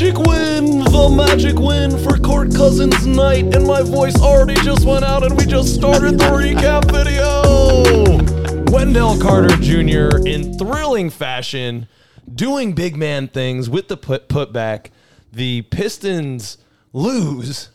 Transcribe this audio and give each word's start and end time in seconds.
magic 0.00 0.18
win! 0.26 0.78
The 0.78 1.14
magic 1.14 1.58
win 1.58 1.98
for 1.98 2.16
Court 2.16 2.54
Cousins 2.54 3.06
night, 3.06 3.54
and 3.54 3.66
my 3.66 3.82
voice 3.82 4.18
already 4.18 4.54
just 4.62 4.86
went 4.86 5.04
out, 5.04 5.22
and 5.22 5.36
we 5.36 5.44
just 5.44 5.74
started 5.74 6.18
the 6.18 6.24
recap 6.24 6.90
video! 6.90 8.72
Wendell 8.72 9.20
Carter 9.20 9.54
Jr. 9.56 10.26
in 10.26 10.56
thrilling 10.56 11.10
fashion, 11.10 11.86
doing 12.34 12.72
big 12.72 12.96
man 12.96 13.28
things 13.28 13.68
with 13.68 13.88
the 13.88 13.96
put 13.98 14.30
putback. 14.30 14.86
The 15.34 15.62
Pistons 15.62 16.56
lose 16.94 17.68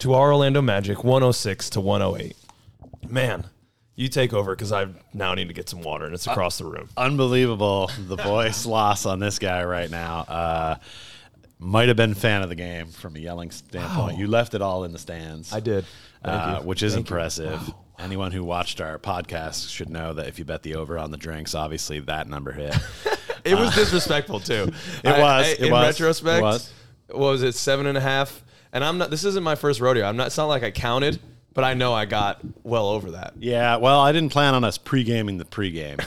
to 0.00 0.12
our 0.12 0.34
Orlando 0.34 0.60
Magic 0.60 1.02
106 1.02 1.70
to 1.70 1.80
108. 1.80 2.36
Man, 3.08 3.46
you 3.96 4.08
take 4.08 4.34
over 4.34 4.54
because 4.54 4.70
I 4.70 4.88
now 5.14 5.32
need 5.32 5.48
to 5.48 5.54
get 5.54 5.70
some 5.70 5.80
water, 5.80 6.04
and 6.04 6.12
it's 6.12 6.26
across 6.26 6.58
the 6.58 6.66
room. 6.66 6.90
Unbelievable 6.98 7.90
the 8.06 8.16
voice 8.16 8.66
loss 8.66 9.06
on 9.06 9.18
this 9.18 9.38
guy 9.38 9.64
right 9.64 9.90
now. 9.90 10.18
Uh, 10.28 10.74
might 11.60 11.88
have 11.88 11.96
been 11.96 12.14
fan 12.14 12.42
of 12.42 12.48
the 12.48 12.54
game 12.54 12.86
from 12.86 13.14
a 13.16 13.18
yelling 13.18 13.50
standpoint. 13.50 14.18
You 14.18 14.26
left 14.26 14.54
it 14.54 14.62
all 14.62 14.84
in 14.84 14.92
the 14.92 14.98
stands. 14.98 15.52
I 15.52 15.60
did. 15.60 15.84
Uh, 16.24 16.60
which 16.62 16.82
is 16.82 16.94
Thank 16.94 17.06
impressive. 17.06 17.60
Anyone 17.98 18.32
who 18.32 18.42
watched 18.42 18.80
our 18.80 18.98
podcast 18.98 19.70
should 19.70 19.90
know 19.90 20.14
that 20.14 20.26
if 20.26 20.38
you 20.38 20.44
bet 20.44 20.62
the 20.62 20.74
over 20.74 20.98
on 20.98 21.10
the 21.10 21.18
drinks, 21.18 21.54
obviously 21.54 22.00
that 22.00 22.28
number 22.28 22.52
hit. 22.52 22.74
It 23.42 23.54
was 23.54 23.74
disrespectful 23.74 24.40
too. 24.40 24.70
It 25.04 25.18
was, 25.18 25.48
it 25.48 25.60
in 25.60 25.72
was, 25.72 25.98
retrospect, 25.98 26.40
it 26.40 26.42
was. 26.42 26.72
what 27.08 27.18
was 27.18 27.42
it 27.42 27.54
seven 27.54 27.86
and 27.86 27.96
a 27.96 28.00
half? 28.00 28.44
And 28.70 28.84
I'm 28.84 28.98
not. 28.98 29.08
This 29.10 29.24
isn't 29.24 29.42
my 29.42 29.54
first 29.54 29.80
rodeo. 29.80 30.06
I'm 30.06 30.18
not. 30.18 30.26
It's 30.26 30.36
not 30.36 30.44
like 30.44 30.62
I 30.62 30.70
counted, 30.70 31.18
but 31.54 31.64
I 31.64 31.74
know 31.74 31.92
I 31.92 32.04
got 32.04 32.40
well 32.62 32.88
over 32.88 33.12
that. 33.12 33.34
yeah, 33.38 33.76
well, 33.76 34.00
I 34.00 34.12
didn't 34.12 34.30
plan 34.32 34.54
on 34.54 34.64
us 34.64 34.78
pre-gaming 34.78 35.38
the 35.38 35.44
pregame, 35.44 36.00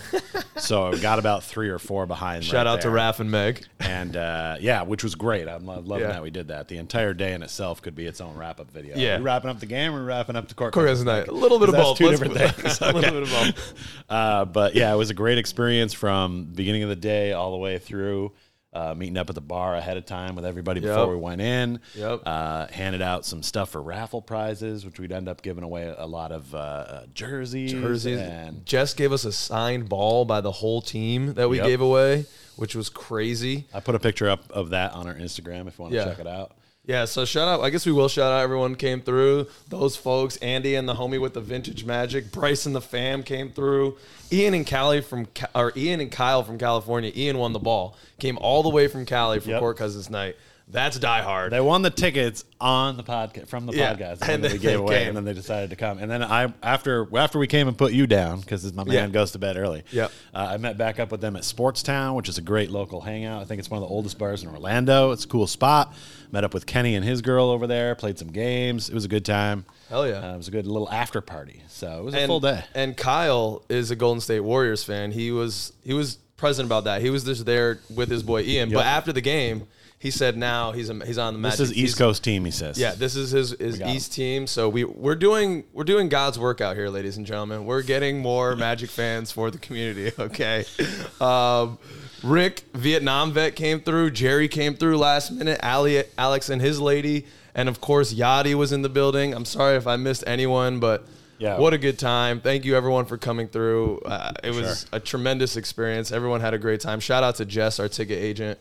so 0.60 0.88
I 0.88 0.98
got 1.00 1.20
about 1.20 1.44
three 1.44 1.70
or 1.70 1.80
four 1.80 2.06
behind. 2.06 2.44
Shout 2.46 2.66
right 2.66 2.68
out 2.68 2.82
to 2.82 2.90
there. 2.90 2.98
Raph 2.98 3.20
and 3.20 3.30
Meg. 3.30 3.66
and 3.80 4.16
uh, 4.16 4.58
yeah, 4.60 4.84
which 4.84 5.04
was 5.04 5.16
great. 5.16 5.48
I'm 5.48 5.66
loving 5.66 6.00
Yeah. 6.02 6.08
that 6.14 6.24
we 6.24 6.30
did 6.30 6.48
that. 6.48 6.68
The 6.68 6.78
entire 6.78 7.14
day 7.14 7.34
in 7.34 7.44
itself 7.44 7.82
could 7.82 7.96
be 7.96 8.06
its 8.06 8.22
own 8.22 8.38
wrap 8.38 8.60
up 8.60 8.72
video. 8.72 8.96
Yeah. 8.98 9.16
Are 9.16 9.20
we 9.20 9.24
wrapping 9.26 9.50
up 9.50 9.60
the 9.60 9.66
game. 9.66 9.94
Or 9.94 10.00
we 10.00 10.06
wrapping 10.06 10.36
up 10.36 10.48
the 10.48 10.54
court. 10.56 10.74
Court 10.74 10.88
night. 11.06 11.28
A 11.28 11.32
little 11.32 11.60
bit 11.60 11.70
of 11.70 11.76
both. 11.76 11.98
Two 11.98 12.08
Let's 12.08 12.20
different 12.20 12.56
things. 12.56 12.82
A 12.82 12.92
little 12.94 13.12
bit 13.12 13.24
of 13.24 13.30
both. 13.30 13.74
Uh, 14.10 14.46
but 14.46 14.76
yeah, 14.76 14.94
it 14.94 14.98
was 14.98 15.10
a 15.10 15.14
great 15.14 15.38
experience 15.38 15.94
from 15.94 16.46
beginning 16.46 16.84
of 16.84 16.90
the 16.90 16.96
day 16.96 17.34
all 17.34 17.52
the 17.52 17.58
way 17.58 17.78
through. 17.78 18.32
Uh, 18.74 18.96
meeting 18.96 19.18
up 19.18 19.30
at 19.30 19.36
the 19.36 19.42
bar 19.42 19.76
ahead 19.76 19.98
of 19.98 20.06
time 20.06 20.36
with 20.36 20.46
everybody 20.46 20.82
Yep. 20.82 20.90
before 20.90 21.08
we 21.12 21.16
went 21.22 21.42
in. 21.42 21.80
Yep. 21.96 22.22
Uh, 22.26 22.66
handed 22.68 23.04
out 23.04 23.24
some 23.24 23.44
stuff 23.44 23.70
for 23.70 23.82
raffle 23.82 24.20
prizes, 24.20 24.84
which 24.84 25.00
we'd 25.00 25.12
end 25.12 25.30
up 25.30 25.44
giving 25.44 25.64
away 25.64 25.94
a 25.96 26.08
lot 26.08 26.32
of 26.32 26.56
uh, 26.56 27.02
jerseys. 27.14 27.72
Jerseys. 27.72 28.20
and 28.20 28.66
Jess 28.66 28.96
gave 28.96 29.12
us 29.12 29.26
a 29.26 29.32
signed 29.32 29.90
ball 29.90 30.26
by 30.26 30.42
the 30.42 30.52
whole 30.52 30.82
team 30.82 31.36
that 31.36 31.50
we 31.50 31.58
Yep. 31.58 31.66
gave 31.68 31.82
away, 31.82 32.26
which 32.56 32.74
was 32.76 32.90
crazy. 32.90 33.68
I 33.76 33.80
put 33.80 33.94
a 33.94 34.00
picture 34.00 34.28
up 34.28 34.52
of 34.52 34.72
that 34.72 34.94
on 34.94 35.06
our 35.08 35.14
Instagram 35.14 35.68
if 35.68 35.78
you 35.78 35.84
want 35.84 35.92
to 35.92 35.98
Yeah. 36.00 36.06
check 36.06 36.20
it 36.20 36.28
out. 36.28 36.54
Yeah, 36.86 37.06
so 37.06 37.24
shout 37.24 37.48
out. 37.48 37.62
I 37.62 37.70
guess 37.70 37.86
we 37.86 37.94
will 37.94 38.10
shout 38.10 38.32
out 38.34 38.42
everyone 38.42 38.76
came 38.76 39.00
through. 39.00 39.48
Those 39.70 39.96
folks, 39.96 40.36
Andy 40.38 40.76
and 40.76 40.88
the 40.88 40.96
homie 40.96 41.20
with 41.20 41.34
the 41.34 41.40
vintage 41.40 41.86
magic, 41.86 42.30
Bryce 42.32 42.66
and 42.66 42.76
the 42.76 42.82
fam 42.82 43.24
came 43.24 43.52
through. 43.52 43.98
Ian 44.34 44.54
and 44.54 44.68
Callie 44.70 45.00
from 45.02 45.28
or 45.56 45.72
Ian 45.78 46.02
and 46.02 46.12
Kyle 46.12 46.44
from 46.44 46.58
California. 46.58 47.12
Ian 47.16 47.38
won 47.38 47.54
the 47.54 47.60
ball. 47.60 47.96
Came 48.20 48.38
all 48.40 48.64
the 48.64 48.70
way 48.70 48.88
from 48.88 49.06
Cali 49.06 49.40
for 49.40 49.50
Yep. 49.52 49.60
Court 49.62 49.78
Cousins 49.78 50.10
night. 50.10 50.36
That's 50.74 50.98
die 51.00 51.22
hard. 51.22 51.54
They 51.54 51.62
won 51.62 51.84
the 51.84 51.90
tickets 51.92 52.44
on 52.60 52.98
the 52.98 53.04
podcast 53.04 53.48
from 53.48 53.68
the 53.68 53.74
Yeah, 53.76 53.94
podcast, 53.94 54.22
and 54.24 54.30
and 54.32 54.44
then 54.44 54.52
they 54.52 54.58
gave 54.58 54.80
away, 54.80 55.00
came. 55.00 55.08
and 55.10 55.18
then 55.18 55.24
they 55.24 55.34
decided 55.34 55.70
to 55.70 55.76
come. 55.76 56.00
And 56.00 56.10
then 56.12 56.24
I, 56.24 56.52
after 56.62 57.08
after 57.16 57.38
we 57.40 57.46
came 57.48 57.68
and 57.68 57.78
put 57.78 57.94
you 57.94 58.08
down 58.08 58.40
because 58.42 58.74
my 58.74 58.84
man 58.84 58.94
Yeah. 58.96 59.08
goes 59.08 59.32
to 59.34 59.40
bed 59.40 59.56
early. 59.56 59.84
Yep. 59.92 60.12
Uh, 60.34 60.48
I 60.52 60.58
met 60.58 60.78
back 60.78 61.00
up 61.00 61.12
with 61.12 61.22
them 61.22 61.36
at 61.36 61.44
Sportstown, 61.44 62.16
which 62.16 62.28
is 62.28 62.38
a 62.40 62.42
great 62.42 62.72
local 62.72 63.02
hangout. 63.02 63.42
I 63.42 63.46
think 63.46 63.60
it's 63.60 63.70
one 63.70 63.82
of 63.82 63.88
the 63.88 63.94
oldest 63.94 64.18
bars 64.18 64.42
in 64.44 64.50
Orlando. 64.50 65.12
It's 65.12 65.26
a 65.26 65.28
cool 65.28 65.46
spot. 65.48 65.94
Met 66.32 66.44
up 66.44 66.54
with 66.56 66.66
Kenny 66.66 66.96
and 66.96 67.06
his 67.06 67.22
girl 67.22 67.50
over 67.52 67.68
there. 67.68 67.94
Played 67.94 68.18
some 68.18 68.30
games. 68.32 68.90
It 68.90 68.96
was 68.96 69.06
a 69.06 69.08
good 69.08 69.24
time. 69.26 69.66
Hell 69.90 70.08
yeah. 70.08 70.32
Uh, 70.32 70.34
it 70.34 70.38
was 70.38 70.48
a 70.48 70.52
good 70.52 70.66
little 70.66 70.90
after 70.90 71.22
party. 71.22 71.62
So 71.68 72.00
it 72.00 72.04
was 72.04 72.16
a 72.16 72.26
full 72.26 72.40
day. 72.40 72.64
And 72.74 72.98
Kyle 72.98 73.62
is 73.70 73.92
a 73.92 73.96
Golden 73.96 74.22
State 74.22 74.40
Warriors 74.40 74.84
fan. 74.84 75.12
He 75.12 75.30
was 75.30 75.72
he 75.84 75.94
was 75.94 76.16
present 76.38 76.66
about 76.66 76.86
that. 76.86 77.02
He 77.04 77.12
was 77.12 77.24
just 77.24 77.46
there 77.46 77.78
with 77.94 78.10
his 78.10 78.24
boy 78.24 78.42
Ian. 78.42 78.72
But 78.72 78.88
after 78.88 79.14
the 79.14 79.22
game, 79.22 79.68
he 80.04 80.12
said 80.12 80.38
now 80.38 80.74
he's 80.74 80.90
a, 80.90 81.06
he's 81.06 81.18
on 81.18 81.34
the 81.34 81.40
Magic. 81.40 81.58
This 81.60 81.70
is 81.70 81.76
He's- 81.76 81.90
East 81.90 81.98
Coast 81.98 82.24
team. 82.24 82.44
He 82.46 82.52
says. 82.52 82.78
Yeah, 82.78 82.94
this 82.94 83.16
is 83.16 83.32
his, 83.32 83.52
his 83.58 83.80
got 83.80 83.88
him. 83.90 83.96
East 83.96 84.14
team. 84.14 84.46
So 84.46 84.68
we 84.70 84.84
we're 84.84 85.16
doing 85.16 85.64
we're 85.74 85.86
doing 85.86 86.10
God's 86.10 86.38
work 86.38 86.60
out 86.62 86.76
here, 86.76 86.90
ladies 86.90 87.16
and 87.18 87.26
gentlemen. 87.26 87.66
We're 87.66 87.82
getting 87.84 88.20
more 88.20 88.56
Magic 88.58 88.90
fans 88.90 89.32
for 89.32 89.50
the 89.50 89.58
community. 89.58 90.12
Okay, 90.20 90.66
um, 91.22 91.78
Rick 92.24 92.64
Vietnam 92.74 93.32
vet 93.32 93.56
came 93.56 93.80
through. 93.80 94.12
Jerry 94.12 94.48
came 94.48 94.76
through 94.76 94.98
last 94.98 95.32
minute. 95.32 95.60
Ali, 95.64 96.04
Alex 96.18 96.50
and 96.50 96.62
his 96.62 96.80
lady, 96.80 97.26
and 97.56 97.68
of 97.70 97.82
course 97.82 98.14
Yadi 98.14 98.54
was 98.56 98.72
in 98.72 98.82
the 98.82 98.90
building. 98.90 99.34
I'm 99.34 99.46
sorry 99.46 99.78
if 99.78 99.88
I 99.88 99.96
missed 99.96 100.24
anyone, 100.28 100.80
but. 100.80 101.06
Yeah. 101.40 101.58
What 101.58 101.74
a 101.74 101.78
good 101.78 102.00
time. 102.00 102.40
Thank 102.40 102.64
you, 102.64 102.74
everyone, 102.78 103.04
for 103.04 103.18
coming 103.18 103.50
through. 103.50 104.00
Uh, 104.06 104.32
it 104.44 104.52
was 104.54 104.82
Sure. 104.82 104.90
a 104.94 105.00
tremendous 105.02 105.58
experience. 105.58 106.12
Everyone 106.14 106.40
had 106.40 106.54
a 106.54 106.58
great 106.58 106.80
time. 106.80 107.02
Shout 107.02 107.22
out 107.22 107.36
to 107.38 107.44
Jess, 107.46 107.82
our 107.82 107.90
ticket 107.90 108.18
agent. 108.20 108.60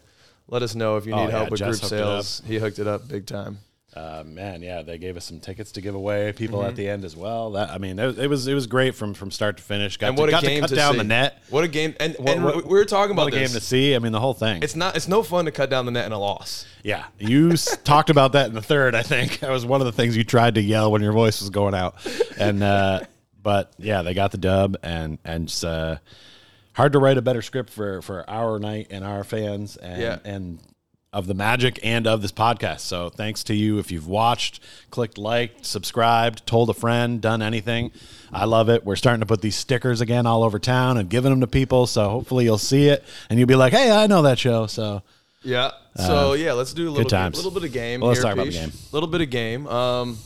Let 0.53 0.63
us 0.63 0.75
know 0.75 0.99
if 0.99 1.07
you 1.07 1.15
Oh, 1.15 1.17
need 1.25 1.31
yeah, 1.33 1.39
help 1.39 1.51
with 1.51 1.61
Jess 1.61 1.81
group 1.81 1.81
hooked 1.81 1.93
it 1.95 2.01
up. 2.03 2.25
sales. 2.25 2.43
He 2.47 2.59
hooked 2.59 2.79
it 2.79 2.87
up 2.87 3.09
big 3.09 3.25
time. 3.27 3.59
Uh, 3.97 4.23
man, 4.27 4.63
yeah, 4.63 4.83
they 4.83 4.97
gave 4.99 5.17
us 5.17 5.25
some 5.25 5.41
tickets 5.41 5.73
to 5.73 5.81
give 5.81 5.95
away. 5.95 6.33
People 6.33 6.59
Mm-hmm. 6.61 6.69
at 6.69 6.77
the 6.77 6.89
end 6.89 7.05
as 7.07 7.17
well. 7.17 7.53
That 7.53 7.71
I 7.71 7.79
mean, 7.79 7.99
it, 7.99 8.07
was- 8.07 8.19
it 8.19 8.27
was 8.29 8.47
it 8.49 8.55
was 8.55 8.67
great 8.67 8.95
from 8.95 9.15
from 9.15 9.31
start 9.31 9.57
to 9.57 9.63
finish. 9.63 9.97
Got 9.97 10.09
and 10.09 10.17
to, 10.17 10.21
what 10.23 10.29
a 10.29 10.33
got 10.33 10.43
game 10.43 10.57
to 10.57 10.61
cut 10.61 10.69
to 10.71 10.75
down 10.77 10.93
see. 10.93 10.99
the 10.99 11.05
net. 11.05 11.43
What 11.51 11.65
a 11.65 11.69
game! 11.69 11.95
And, 12.01 12.15
What- 12.19 12.29
and 12.37 12.45
what- 12.45 12.57
we 12.67 12.71
were 12.75 12.85
talking 12.85 13.13
about 13.13 13.25
What 13.25 13.35
a 13.35 13.39
this. 13.39 13.51
game 13.53 13.59
to 13.61 13.65
see. 13.65 13.95
I 13.95 13.99
mean, 13.99 14.13
the 14.13 14.21
whole 14.21 14.35
thing. 14.35 14.63
It's 14.63 14.77
not. 14.77 14.95
It's 14.95 15.09
no 15.09 15.23
fun 15.23 15.47
to 15.47 15.51
cut 15.53 15.69
down 15.71 15.85
the 15.87 15.93
net 15.93 16.05
in 16.07 16.13
a 16.13 16.19
loss. 16.19 16.67
yeah, 16.83 17.05
you 17.19 17.53
talked 17.85 18.09
about 18.11 18.33
that 18.33 18.47
in 18.49 18.55
the 18.55 18.63
third. 18.63 18.95
I 18.95 19.03
think 19.03 19.41
that 19.41 19.51
was 19.51 19.65
one 19.67 19.81
of 19.81 19.87
the 19.87 19.93
things 19.93 20.17
you 20.19 20.25
tried 20.25 20.55
to 20.57 20.63
yell 20.63 20.91
when 20.93 21.01
your 21.03 21.13
voice 21.13 21.41
was 21.41 21.49
going 21.51 21.75
out. 21.75 21.97
And 22.39 22.63
uh, 22.63 23.01
but 23.43 23.73
yeah, 23.79 24.01
they 24.03 24.13
got 24.15 24.33
the 24.33 24.39
dub, 24.39 24.77
and 24.83 25.19
and 25.25 25.55
uh, 25.67 25.97
hard 26.75 26.93
to 26.93 26.99
write 26.99 27.19
a 27.19 27.23
better 27.23 27.43
script 27.43 27.71
for 27.71 28.03
for 28.03 28.29
our 28.29 28.59
night 28.59 28.89
and 28.91 29.05
our 29.05 29.25
fans, 29.25 29.77
and 29.77 30.01
Yeah. 30.03 30.19
and 30.25 30.59
of 31.13 31.27
the 31.27 31.35
magic 31.35 31.79
and 31.83 32.07
of 32.07 32.23
this 32.23 32.33
podcast. 32.33 32.81
So 32.81 33.11
thanks 33.11 33.45
to 33.45 33.55
you 33.55 33.79
if 33.79 33.91
you've 33.93 34.07
watched, 34.07 34.61
clicked 34.91 35.19
like, 35.19 35.53
subscribed, 35.61 36.47
told 36.47 36.71
a 36.71 36.75
friend, 36.75 37.21
done 37.21 37.43
anything. 37.43 37.91
I 38.33 38.47
love 38.47 38.71
it. 38.71 38.83
We're 38.87 38.97
starting 38.97 39.21
to 39.21 39.27
put 39.27 39.43
these 39.43 39.55
stickers 39.55 40.01
again 40.01 40.25
all 40.27 40.43
over 40.43 40.59
town 40.59 40.97
and 40.97 41.11
giving 41.11 41.29
them 41.31 41.41
to 41.43 41.47
people. 41.47 41.87
So 41.87 42.09
hopefully 42.09 42.45
you'll 42.45 42.57
see 42.57 42.89
it 42.89 43.05
and 43.29 43.39
you'll 43.39 43.47
be 43.47 43.57
like, 43.57 43.75
"Hey, 43.75 43.91
I 43.91 44.07
know 44.07 44.23
that 44.23 44.39
show." 44.39 44.67
So 44.67 45.03
Yeah. 45.45 45.73
So 45.97 46.33
yeah, 46.33 46.53
let's 46.55 46.73
do 46.73 46.89
a 46.89 46.91
little 46.91 47.15
Uh, 47.15 47.29
bit, 47.29 47.37
little 47.37 47.51
bit 47.51 47.65
of 47.65 47.73
game. 47.73 48.01
Well, 48.01 48.09
let's 48.09 48.21
here, 48.21 48.25
talk 48.31 48.33
about 48.33 48.47
the 48.47 48.53
Peach. 48.53 48.61
game. 48.61 48.73
little 48.93 49.09
bit 49.09 49.21
of 49.21 49.29
game. 49.29 49.67
Um, 49.67 50.17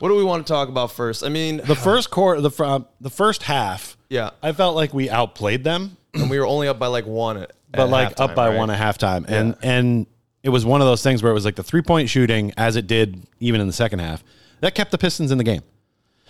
what 0.00 0.08
do 0.10 0.16
we 0.16 0.24
want 0.24 0.46
to 0.46 0.52
talk 0.52 0.68
about 0.68 0.90
first? 0.92 1.24
I 1.24 1.30
mean, 1.30 1.62
the 1.64 1.74
first 1.76 2.10
quarter, 2.10 2.42
the 2.42 2.50
uh, 2.62 2.80
the 3.00 3.08
first 3.10 3.44
half, 3.44 3.89
yeah, 4.10 4.30
I 4.42 4.52
felt 4.52 4.74
like 4.74 4.92
we 4.92 5.08
outplayed 5.08 5.64
them, 5.64 5.96
and 6.12 6.28
we 6.28 6.38
were 6.38 6.46
only 6.46 6.68
up 6.68 6.78
by 6.78 6.88
like 6.88 7.06
one 7.06 7.38
at, 7.38 7.52
but 7.70 7.82
at 7.82 7.88
like 7.88 8.16
halftime, 8.16 8.20
up 8.20 8.34
by 8.34 8.48
right? 8.48 8.58
one 8.58 8.68
at 8.68 8.78
halftime, 8.78 9.24
and 9.28 9.56
and 9.62 10.06
it 10.42 10.48
was 10.50 10.66
one 10.66 10.80
of 10.80 10.86
those 10.86 11.02
things 11.02 11.22
where 11.22 11.30
it 11.30 11.34
was 11.34 11.44
like 11.44 11.54
the 11.56 11.62
three 11.62 11.80
point 11.80 12.10
shooting, 12.10 12.52
as 12.56 12.76
it 12.76 12.86
did 12.86 13.22
even 13.38 13.60
in 13.60 13.66
the 13.68 13.72
second 13.72 14.00
half, 14.00 14.22
that 14.60 14.74
kept 14.74 14.90
the 14.90 14.98
Pistons 14.98 15.30
in 15.30 15.38
the 15.38 15.44
game. 15.44 15.62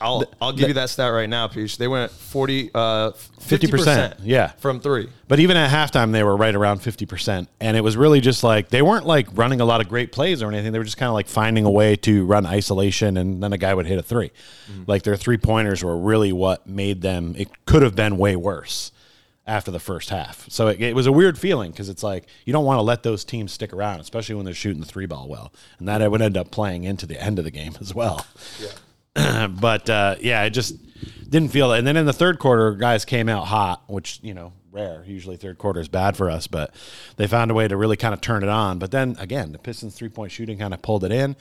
I'll 0.01 0.25
I'll 0.41 0.53
give 0.53 0.69
you 0.69 0.75
that 0.75 0.91
stat 0.91 1.13
right 1.13 1.29
now, 1.29 1.47
Peach. 1.49 1.77
They 1.77 1.89
went 1.89 2.11
40, 2.11 2.71
uh, 2.75 3.11
50%, 3.11 4.21
yeah. 4.23 4.49
from 4.53 4.81
three. 4.81 5.09
But 5.29 5.41
even 5.41 5.57
at 5.57 5.71
halftime, 5.71 6.13
they 6.13 6.23
were 6.23 6.37
right 6.37 6.55
around 6.55 6.81
50%. 6.81 7.47
And 7.61 7.77
it 7.77 7.83
was 7.83 7.97
really 7.97 8.21
just 8.21 8.43
like, 8.43 8.69
they 8.69 8.83
weren't 8.83 9.07
like 9.07 9.29
running 9.33 9.61
a 9.61 9.65
lot 9.65 9.81
of 9.81 9.89
great 9.89 10.11
plays 10.13 10.43
or 10.43 10.49
anything. 10.49 10.73
They 10.73 10.79
were 10.79 10.85
just 10.85 10.97
kind 10.97 11.09
of 11.09 11.15
like 11.15 11.29
finding 11.29 11.65
a 11.65 11.71
way 11.71 11.97
to 11.97 12.25
run 12.25 12.47
isolation 12.47 13.17
and 13.17 13.43
then 13.43 13.53
a 13.53 13.59
guy 13.59 13.75
would 13.75 13.87
hit 13.87 13.99
a 13.99 14.03
3 14.03 14.31
Like 14.87 15.03
their 15.03 15.17
three 15.17 15.39
pointers 15.39 15.85
were 15.85 15.97
really 15.97 16.33
what 16.33 16.67
made 16.67 17.03
them, 17.03 17.35
it 17.37 17.49
could 17.67 17.83
have 17.83 17.95
been 17.95 18.17
way 18.17 18.37
worse 18.37 18.93
after 19.47 19.71
the 19.71 19.81
first 19.81 20.11
half. 20.11 20.49
So 20.49 20.69
it, 20.69 20.81
it 20.81 20.95
was 20.95 21.07
a 21.07 21.13
weird 21.13 21.39
feeling 21.39 21.73
because 21.73 21.89
it's 21.89 22.03
like, 22.03 22.27
you 22.45 22.53
don't 22.53 22.65
want 22.65 22.79
to 22.79 22.83
let 22.83 23.03
those 23.03 23.25
teams 23.25 23.53
stick 23.53 23.73
around, 23.73 24.01
especially 24.01 24.37
when 24.37 24.45
they're 24.45 24.55
shooting 24.55 24.81
the 24.81 24.87
three 24.87 25.07
ball 25.07 25.29
well. 25.29 25.53
And 25.79 25.89
that 25.89 26.09
would 26.09 26.23
end 26.23 26.37
up 26.37 26.51
playing 26.51 26.85
into 26.85 27.05
the 27.05 27.21
end 27.21 27.39
of 27.39 27.45
the 27.45 27.51
game 27.51 27.77
as 27.81 27.95
well 27.95 28.25
but 29.15 29.89
uh, 29.91 30.17
yeah, 30.21 30.43
it 30.45 30.51
just 30.51 30.77
didn't 31.29 31.51
feel 31.51 31.73
it. 31.73 31.79
And 31.79 31.87
then 31.87 31.97
in 31.97 32.07
the 32.07 32.13
third 32.13 32.39
quarter, 32.39 32.73
guys 32.73 33.05
came 33.05 33.29
out 33.29 33.47
hot, 33.47 33.83
which 33.89 34.21
you 34.23 34.35
know, 34.35 34.53
rare. 34.73 35.03
Usually, 35.07 35.37
third 35.37 35.59
quarter 35.59 35.81
is 35.81 35.89
bad 35.89 36.17
for 36.17 36.31
us, 36.31 36.47
but 36.47 36.75
they 37.17 37.27
found 37.27 37.51
a 37.51 37.55
way 37.55 37.69
to 37.69 37.77
really 37.77 37.97
kind 37.97 38.15
of 38.15 38.21
turn 38.21 38.43
it 38.43 38.49
on. 38.49 38.79
But 38.79 38.91
then 38.91 39.17
again, 39.19 39.53
the 39.53 39.59
Pistons 39.59 39.95
three 39.95 40.09
point 40.09 40.33
shooting 40.33 40.59
kind 40.59 40.75
of 40.75 40.83
pulled 40.83 41.05
it 41.05 41.13
in. 41.13 41.37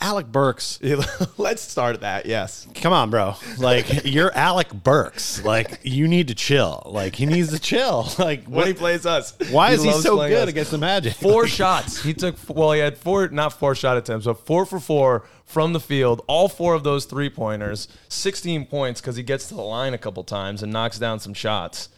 Alec 0.00 0.28
Burks, 0.28 0.78
Let's 1.38 1.60
start 1.60 1.96
at 1.96 2.02
that. 2.02 2.24
Yes. 2.24 2.68
come 2.76 2.92
on, 2.92 3.10
bro. 3.10 3.34
Like 3.58 3.86
you're 4.04 4.32
Alec 4.32 4.72
Burks. 4.72 5.42
Like 5.44 5.80
you 5.82 6.06
need 6.06 6.28
to 6.28 6.36
chill. 6.36 6.84
Like 6.86 7.16
he 7.16 7.26
needs 7.26 7.50
to 7.52 7.58
chill. 7.58 8.08
Like 8.18 8.44
When 8.44 8.54
what? 8.54 8.66
he 8.68 8.74
plays 8.74 9.06
us, 9.06 9.34
why 9.50 9.72
is 9.72 9.82
he 9.82 9.90
so 9.92 10.16
good 10.18 10.44
us. 10.44 10.48
against 10.50 10.70
the 10.70 10.78
Magic? 10.78 11.14
Four 11.14 11.48
shots. 11.48 12.00
He 12.00 12.14
took 12.14 12.36
well. 12.48 12.70
He 12.72 12.78
had 12.80 12.96
four, 12.96 13.26
not 13.28 13.52
four 13.54 13.74
shot 13.74 13.96
attempts, 13.96 14.26
but 14.26 14.46
four 14.46 14.64
for 14.66 14.78
four 14.78 15.24
from 15.44 15.72
the 15.72 15.80
field. 15.80 16.22
All 16.28 16.48
four 16.48 16.74
of 16.74 16.84
those 16.84 17.04
three 17.04 17.28
pointers. 17.28 17.88
Sixteen 18.08 18.66
points 18.66 19.00
because 19.00 19.16
he 19.16 19.24
gets 19.24 19.48
to 19.48 19.54
the 19.54 19.62
line 19.62 19.94
a 19.94 19.98
couple 19.98 20.22
times 20.22 20.62
and 20.62 20.72
knocks 20.72 21.00
down 21.00 21.18
some 21.18 21.34
shots. 21.34 21.88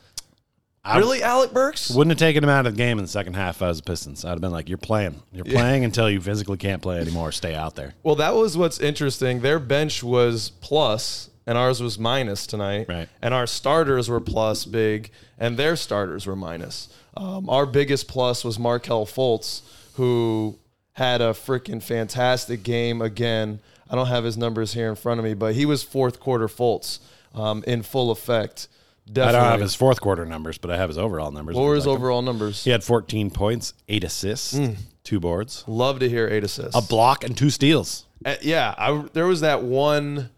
Really, 0.86 1.22
Alec 1.22 1.52
Burks? 1.52 1.90
Wouldn't 1.90 2.10
have 2.10 2.18
taken 2.18 2.42
him 2.42 2.50
out 2.50 2.66
of 2.66 2.72
the 2.74 2.78
game 2.78 2.98
in 2.98 3.04
the 3.04 3.10
second 3.10 3.34
half 3.34 3.56
if 3.56 3.62
I 3.62 3.68
was 3.68 3.78
the 3.78 3.82
Pistons. 3.82 4.24
I'd 4.24 4.30
have 4.30 4.40
been 4.40 4.50
like, 4.50 4.68
"You're 4.68 4.78
playing. 4.78 5.22
You're 5.30 5.44
playing 5.44 5.84
until 5.84 6.08
you 6.08 6.20
physically 6.20 6.56
can't 6.56 6.80
play 6.80 6.98
anymore. 6.98 7.32
Stay 7.32 7.54
out 7.54 7.76
there." 7.76 7.94
Well, 8.02 8.14
that 8.16 8.34
was 8.34 8.56
what's 8.56 8.80
interesting. 8.80 9.40
Their 9.40 9.58
bench 9.58 10.02
was 10.02 10.52
plus, 10.60 11.28
and 11.46 11.58
ours 11.58 11.82
was 11.82 11.98
minus 11.98 12.46
tonight. 12.46 12.86
Right. 12.88 13.08
And 13.20 13.34
our 13.34 13.46
starters 13.46 14.08
were 14.08 14.20
plus 14.20 14.64
big, 14.64 15.10
and 15.38 15.58
their 15.58 15.76
starters 15.76 16.26
were 16.26 16.36
minus. 16.36 16.88
Um, 17.14 17.50
our 17.50 17.66
biggest 17.66 18.08
plus 18.08 18.42
was 18.42 18.58
Markelle 18.58 19.04
Fultz, 19.04 19.60
who 19.94 20.58
had 20.92 21.20
a 21.20 21.32
freaking 21.32 21.82
fantastic 21.82 22.62
game 22.62 23.02
again. 23.02 23.60
I 23.90 23.96
don't 23.96 24.06
have 24.06 24.24
his 24.24 24.38
numbers 24.38 24.72
here 24.72 24.88
in 24.88 24.94
front 24.96 25.20
of 25.20 25.24
me, 25.24 25.34
but 25.34 25.54
he 25.54 25.66
was 25.66 25.82
fourth 25.82 26.20
quarter 26.20 26.46
Fultz 26.48 27.00
um, 27.34 27.62
in 27.66 27.82
full 27.82 28.10
effect. 28.10 28.68
I 29.16 29.32
don't 29.32 29.44
have 29.44 29.60
his 29.60 29.74
fourth 29.74 30.00
quarter 30.00 30.24
numbers, 30.26 30.58
but 30.58 30.70
I 30.70 30.76
have 30.76 30.88
his 30.88 30.98
overall 30.98 31.30
numbers. 31.30 31.56
what 31.56 31.64
were 31.64 31.74
his 31.74 31.86
like 31.86 31.96
overall 31.96 32.22
numbers? 32.22 32.64
He 32.64 32.70
had 32.70 32.84
14 32.84 33.30
points, 33.30 33.74
eight 33.88 34.04
assists, 34.04 34.58
two 35.04 35.20
boards, 35.20 35.64
Love 35.66 35.98
to 36.00 36.08
hear 36.08 36.28
eight 36.28 36.44
assists. 36.44 36.76
a 36.76 36.82
block, 36.86 37.24
and 37.24 37.36
two 37.36 37.50
steals. 37.50 38.04
Uh, 38.24 38.36
yeah, 38.42 38.74
I, 38.76 39.04
there 39.12 39.26
was 39.26 39.40
that 39.40 39.62
one. 39.62 40.30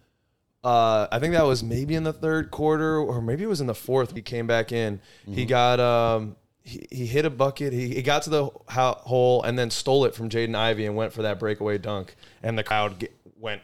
Uh, 0.65 1.09
I 1.11 1.19
think 1.19 1.35
that 1.35 1.43
was 1.45 1.65
maybe 1.65 1.97
in 1.97 2.05
the 2.05 2.13
third 2.13 2.51
quarter, 2.53 2.97
or 2.99 3.21
maybe 3.21 3.43
it 3.43 3.49
was 3.49 3.61
in 3.61 3.67
the 3.67 3.75
fourth. 3.75 4.15
He 4.15 4.23
came 4.23 4.47
back 4.47 4.71
in. 4.71 5.01
He 5.29 5.45
got 5.45 5.81
um, 5.81 6.37
he, 6.63 6.87
he 6.91 7.07
hit 7.07 7.25
a 7.25 7.31
bucket. 7.31 7.73
He, 7.73 7.89
he 7.95 8.03
got 8.03 8.23
to 8.23 8.31
the 8.31 8.45
ho- 8.69 8.99
hole 9.01 9.43
and 9.43 9.59
then 9.59 9.71
stole 9.71 10.05
it 10.05 10.15
from 10.15 10.29
Jaden 10.29 10.55
Ivey 10.55 10.87
and 10.87 10.95
went 10.95 11.13
for 11.13 11.23
that 11.23 11.41
breakaway 11.41 11.79
dunk. 11.79 12.15
And 12.45 12.57
the 12.57 12.63
crowd 12.63 13.01
get, 13.01 13.13
went 13.37 13.61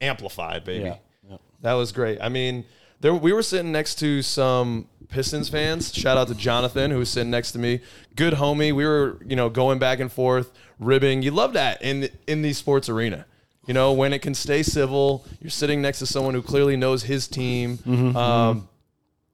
amplified, 0.00 0.64
baby. 0.64 0.84
Yeah. 0.84 1.36
That 1.62 1.72
was 1.72 1.90
great. 1.90 2.18
I 2.22 2.28
mean, 2.28 2.64
there 3.00 3.14
we 3.14 3.32
were 3.32 3.42
sitting 3.42 3.72
next 3.72 3.96
to 3.96 4.22
some 4.22 4.88
Pistons 5.08 5.48
fans. 5.48 5.94
Shout 5.94 6.18
out 6.18 6.28
to 6.28 6.34
Jonathan 6.34 6.90
who 6.90 6.98
was 6.98 7.08
sitting 7.10 7.30
next 7.30 7.52
to 7.52 7.58
me. 7.58 7.80
Good 8.14 8.34
homie. 8.34 8.74
We 8.74 8.84
were, 8.84 9.18
you 9.26 9.36
know, 9.36 9.48
going 9.48 9.78
back 9.78 10.00
and 10.00 10.12
forth, 10.12 10.52
ribbing. 10.78 11.22
You 11.22 11.30
love 11.30 11.52
that 11.54 11.80
in 11.82 12.08
in 12.26 12.42
the 12.42 12.52
sports 12.52 12.88
arena. 12.88 13.24
You 13.66 13.74
know, 13.74 13.92
when 13.92 14.12
it 14.14 14.20
can 14.22 14.34
stay 14.34 14.62
civil, 14.62 15.26
you're 15.40 15.50
sitting 15.50 15.82
next 15.82 15.98
to 15.98 16.06
someone 16.06 16.34
who 16.34 16.40
clearly 16.42 16.76
knows 16.76 17.02
his 17.02 17.28
team. 17.28 17.78
Um, 18.16 18.68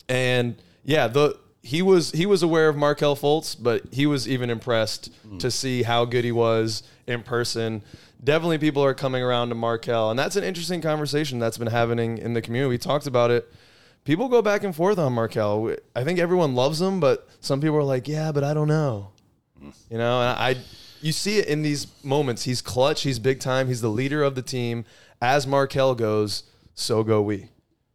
and 0.09 0.57
yeah, 0.85 1.07
the 1.07 1.39
he 1.65 1.81
was 1.81 2.11
he 2.11 2.27
was 2.27 2.43
aware 2.43 2.69
of 2.69 2.77
Markelle 2.77 3.17
Fultz, 3.17 3.57
but 3.59 3.83
he 3.91 4.05
was 4.05 4.29
even 4.29 4.51
impressed 4.51 5.11
to 5.39 5.51
see 5.51 5.83
how 5.83 6.05
good 6.05 6.23
he 6.23 6.31
was 6.31 6.83
in 7.07 7.23
person. 7.23 7.83
Definitely, 8.23 8.59
people 8.59 8.85
are 8.85 8.93
coming 8.93 9.23
around 9.23 9.49
to 9.49 9.55
Markelle, 9.55 10.11
and 10.11 10.19
that's 10.19 10.37
an 10.37 10.45
interesting 10.45 10.83
conversation 10.83 11.39
that's 11.39 11.57
been 11.57 11.69
happening 11.69 12.19
in 12.19 12.35
the 12.35 12.43
community. 12.43 12.69
We 12.69 12.79
talked 12.79 13.07
about 13.07 13.31
it. 13.31 13.51
People 14.05 14.29
go 14.29 14.43
back 14.43 14.63
and 14.63 14.77
forth 14.77 14.99
on 14.99 15.15
Markelle. 15.15 15.75
I 15.97 16.05
think 16.05 16.19
everyone 16.19 16.55
loves 16.55 16.83
him, 16.83 17.01
but 17.01 17.27
some 17.41 17.63
people 17.63 17.77
are 17.77 17.83
like, 17.83 18.07
"Yeah, 18.07 18.31
but 18.31 18.45
I 18.45 18.53
don't 18.53 18.69
know." 18.69 19.13
You 19.89 19.97
know, 19.97 20.21
and 20.21 20.39
I, 20.39 20.57
you 21.01 21.13
see 21.13 21.39
it 21.39 21.47
in 21.47 21.63
these 21.63 21.87
moments. 22.05 22.45
He's 22.45 22.61
clutch. 22.61 23.03
He's 23.03 23.19
big 23.19 23.41
time. 23.41 23.69
He's 23.69 23.81
the 23.81 23.89
leader 23.89 24.23
of 24.23 24.35
the 24.35 24.43
team. 24.43 24.85
As 25.23 25.47
Markelle 25.47 25.95
goes, 25.95 26.43
so 26.75 27.03
go 27.03 27.23
we. 27.23 27.49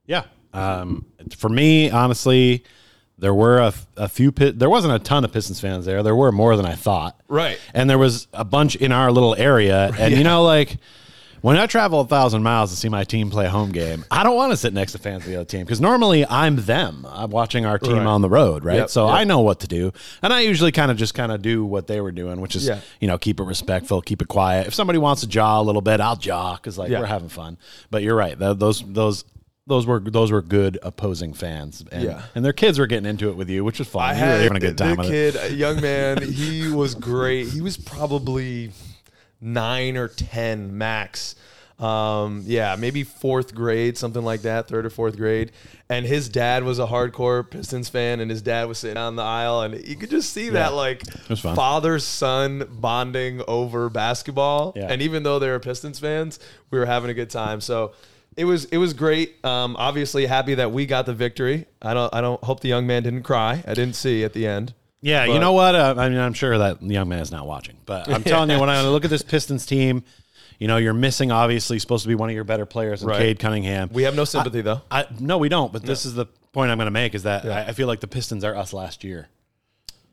Yeah. 0.07 0.23
Um, 0.53 1.05
for 1.37 1.49
me, 1.49 1.91
honestly, 1.91 2.63
there 3.19 3.33
were 3.33 3.57
a, 3.59 3.73
a 3.97 4.07
few. 4.09 4.31
pit. 4.31 4.57
There 4.59 4.69
wasn't 4.69 4.93
a 4.93 4.99
ton 4.99 5.23
of 5.25 5.31
Pistons 5.33 5.59
fans 5.59 5.85
there. 5.85 6.03
There 6.03 6.15
were 6.15 6.31
more 6.31 6.55
than 6.55 6.65
I 6.65 6.75
thought. 6.75 7.19
Right. 7.27 7.59
And 7.73 7.89
there 7.89 7.97
was 7.97 8.27
a 8.33 8.45
bunch 8.45 8.75
in 8.75 8.91
our 8.91 9.11
little 9.11 9.35
area. 9.35 9.91
And 9.99 10.15
you 10.15 10.23
know, 10.23 10.43
like 10.43 10.77
when 11.41 11.55
I 11.57 11.67
travel 11.67 12.01
a 12.01 12.05
thousand 12.05 12.43
miles 12.43 12.69
to 12.71 12.75
see 12.75 12.89
my 12.89 13.05
team 13.05 13.29
play 13.29 13.45
a 13.45 13.49
home 13.49 13.71
game, 13.71 14.03
I 14.11 14.23
don't 14.23 14.35
want 14.35 14.51
to 14.51 14.57
sit 14.57 14.73
next 14.73 14.91
to 14.91 14.97
fans 14.97 15.23
of 15.23 15.29
the 15.29 15.35
other 15.37 15.45
team 15.45 15.61
because 15.65 15.79
normally 15.79 16.25
I'm 16.27 16.57
them. 16.57 17.05
I'm 17.09 17.29
watching 17.29 17.65
our 17.65 17.79
team 17.79 17.97
Right. 17.97 18.05
on 18.05 18.21
the 18.21 18.27
road, 18.29 18.65
right? 18.65 18.75
Yep, 18.77 18.89
so 18.89 19.05
yep. 19.07 19.15
I 19.15 19.23
know 19.23 19.39
what 19.39 19.61
to 19.61 19.67
do, 19.67 19.93
and 20.21 20.33
I 20.33 20.41
usually 20.41 20.73
kind 20.73 20.91
of 20.91 20.97
just 20.97 21.13
kind 21.13 21.31
of 21.31 21.41
do 21.41 21.63
what 21.63 21.87
they 21.87 22.01
were 22.01 22.11
doing, 22.11 22.41
which 22.41 22.57
is 22.57 22.67
Yeah. 22.67 22.81
you 22.99 23.07
know 23.07 23.17
keep 23.17 23.39
it 23.39 23.43
respectful, 23.45 24.01
keep 24.01 24.21
it 24.21 24.27
quiet. 24.27 24.67
If 24.67 24.73
somebody 24.73 24.99
wants 24.99 25.21
to 25.21 25.27
jaw 25.27 25.61
a 25.61 25.63
little 25.63 25.81
bit, 25.81 26.01
I'll 26.01 26.17
jaw 26.17 26.55
because 26.55 26.77
like 26.77 26.89
Yeah. 26.89 26.99
we're 26.99 27.05
having 27.05 27.29
fun. 27.29 27.57
But 27.89 28.03
you're 28.03 28.15
right; 28.15 28.37
Th- 28.37 28.57
those 28.57 28.83
those. 28.85 29.23
Those 29.69 29.85
were 29.85 29.99
those 30.01 30.31
were 30.31 30.41
good 30.41 30.77
opposing 30.83 31.33
fans, 31.33 31.85
and, 31.91 32.03
Yeah. 32.03 32.23
and 32.35 32.43
their 32.43 32.53
kids 32.53 32.77
were 32.79 32.87
getting 32.87 33.05
into 33.09 33.29
it 33.29 33.37
with 33.37 33.49
you, 33.49 33.63
which 33.63 33.79
was 33.79 33.87
fun. 33.87 34.03
I 34.03 34.13
you 34.15 34.19
were 34.19 34.25
had 34.25 34.41
having 34.41 34.57
a 34.57 34.59
good 34.59 34.77
time 34.77 34.95
the 34.97 35.01
with 35.03 35.11
it. 35.11 35.33
kid, 35.35 35.51
a 35.51 35.55
young 35.55 35.79
man. 35.79 36.21
He 36.21 36.67
was 36.69 36.95
great. 36.95 37.47
He 37.47 37.61
was 37.61 37.77
probably 37.77 38.71
nine 39.39 39.95
or 39.95 40.07
ten 40.09 40.77
max. 40.77 41.35
Um, 41.79 42.43
yeah, 42.45 42.75
maybe 42.77 43.03
fourth 43.05 43.55
grade, 43.55 43.97
something 43.97 44.21
like 44.21 44.41
that, 44.41 44.67
third 44.67 44.85
or 44.85 44.89
fourth 44.89 45.15
grade. 45.15 45.53
And 45.87 46.05
his 46.05 46.27
dad 46.27 46.65
was 46.65 46.77
a 46.77 46.85
hardcore 46.85 47.49
Pistons 47.49 47.87
fan, 47.87 48.19
and 48.19 48.29
his 48.29 48.41
dad 48.41 48.67
was 48.67 48.79
sitting 48.79 48.97
on 48.97 49.15
the 49.15 49.21
aisle, 49.23 49.61
and 49.61 49.87
you 49.87 49.95
could 49.95 50.09
just 50.09 50.33
see 50.33 50.49
that 50.49 50.73
like 50.73 51.03
father 51.37 51.97
son 51.99 52.67
bonding 52.69 53.41
over 53.47 53.89
basketball. 53.89 54.73
Yeah. 54.75 54.87
And 54.91 55.01
even 55.01 55.23
though 55.23 55.39
they 55.39 55.47
were 55.49 55.59
Pistons 55.59 55.99
fans, 55.99 56.37
we 56.69 56.79
were 56.79 56.85
having 56.85 57.09
a 57.09 57.13
good 57.13 57.29
time. 57.29 57.61
So 57.61 57.93
it 58.39 58.45
was 58.45 58.65
it 58.65 58.77
was 58.77 58.93
great. 58.93 59.43
Um, 59.43 59.75
obviously 59.77 60.25
happy 60.25 60.55
that 60.55 60.71
we 60.71 60.85
got 60.85 61.05
the 61.05 61.13
victory. 61.13 61.65
I 61.81 61.93
don't 61.93 62.13
I 62.13 62.21
don't 62.21 62.41
hope 62.41 62.61
the 62.61 62.69
young 62.69 62.87
man 62.87 63.03
didn't 63.03 63.23
cry. 63.23 63.61
I 63.67 63.73
didn't 63.73 63.95
see 63.95 64.23
at 64.23 64.31
the 64.31 64.47
end. 64.47 64.73
Yeah, 65.01 65.25
you 65.25 65.39
know 65.39 65.53
what? 65.53 65.75
Uh, 65.75 65.95
I 65.97 66.09
mean, 66.09 66.17
I'm 66.17 66.33
sure 66.33 66.57
that 66.57 66.79
the 66.79 66.93
young 66.93 67.07
man 67.07 67.19
is 67.19 67.31
not 67.31 67.45
watching, 67.45 67.77
but 67.85 68.09
I'm 68.09 68.23
telling 68.33 68.49
you, 68.49 68.59
when 68.59 68.69
I 68.69 68.81
look 68.87 69.03
at 69.05 69.09
this 69.09 69.21
Pistons 69.21 69.65
team, 69.65 70.03
you 70.57 70.67
know, 70.67 70.77
you're 70.77 70.93
missing 70.93 71.31
obviously 71.31 71.79
supposed 71.79 72.03
to 72.03 72.09
be 72.09 72.15
one 72.15 72.29
of 72.29 72.35
your 72.35 72.43
better 72.43 72.65
players, 72.65 73.01
in 73.01 73.07
Right. 73.07 73.19
Cade 73.19 73.39
Cunningham. 73.39 73.89
We 73.93 74.03
have 74.03 74.15
no 74.15 74.25
sympathy 74.25 74.61
though. 74.61 74.81
I, 74.89 75.05
no, 75.19 75.37
we 75.37 75.49
don't. 75.49 75.71
But 75.73 75.83
this 75.83 76.05
is 76.05 76.13
the 76.13 76.25
point 76.53 76.71
I'm 76.71 76.77
going 76.77 76.87
to 76.87 76.91
make: 76.91 77.15
is 77.15 77.23
that 77.23 77.45
I, 77.45 77.67
I 77.67 77.71
feel 77.73 77.87
like 77.87 77.99
the 77.99 78.07
Pistons 78.07 78.43
are 78.45 78.55
us 78.55 78.71
last 78.71 79.03
year. 79.03 79.27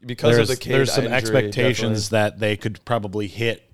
Because 0.04 0.36
There's, 0.36 0.50
of 0.50 0.56
the 0.56 0.62
Cade 0.62 0.74
there's 0.74 0.92
some 0.92 1.04
injury, 1.04 1.16
expectations 1.16 2.10
that 2.10 2.38
they 2.38 2.56
could 2.56 2.84
probably 2.84 3.26
hit 3.28 3.68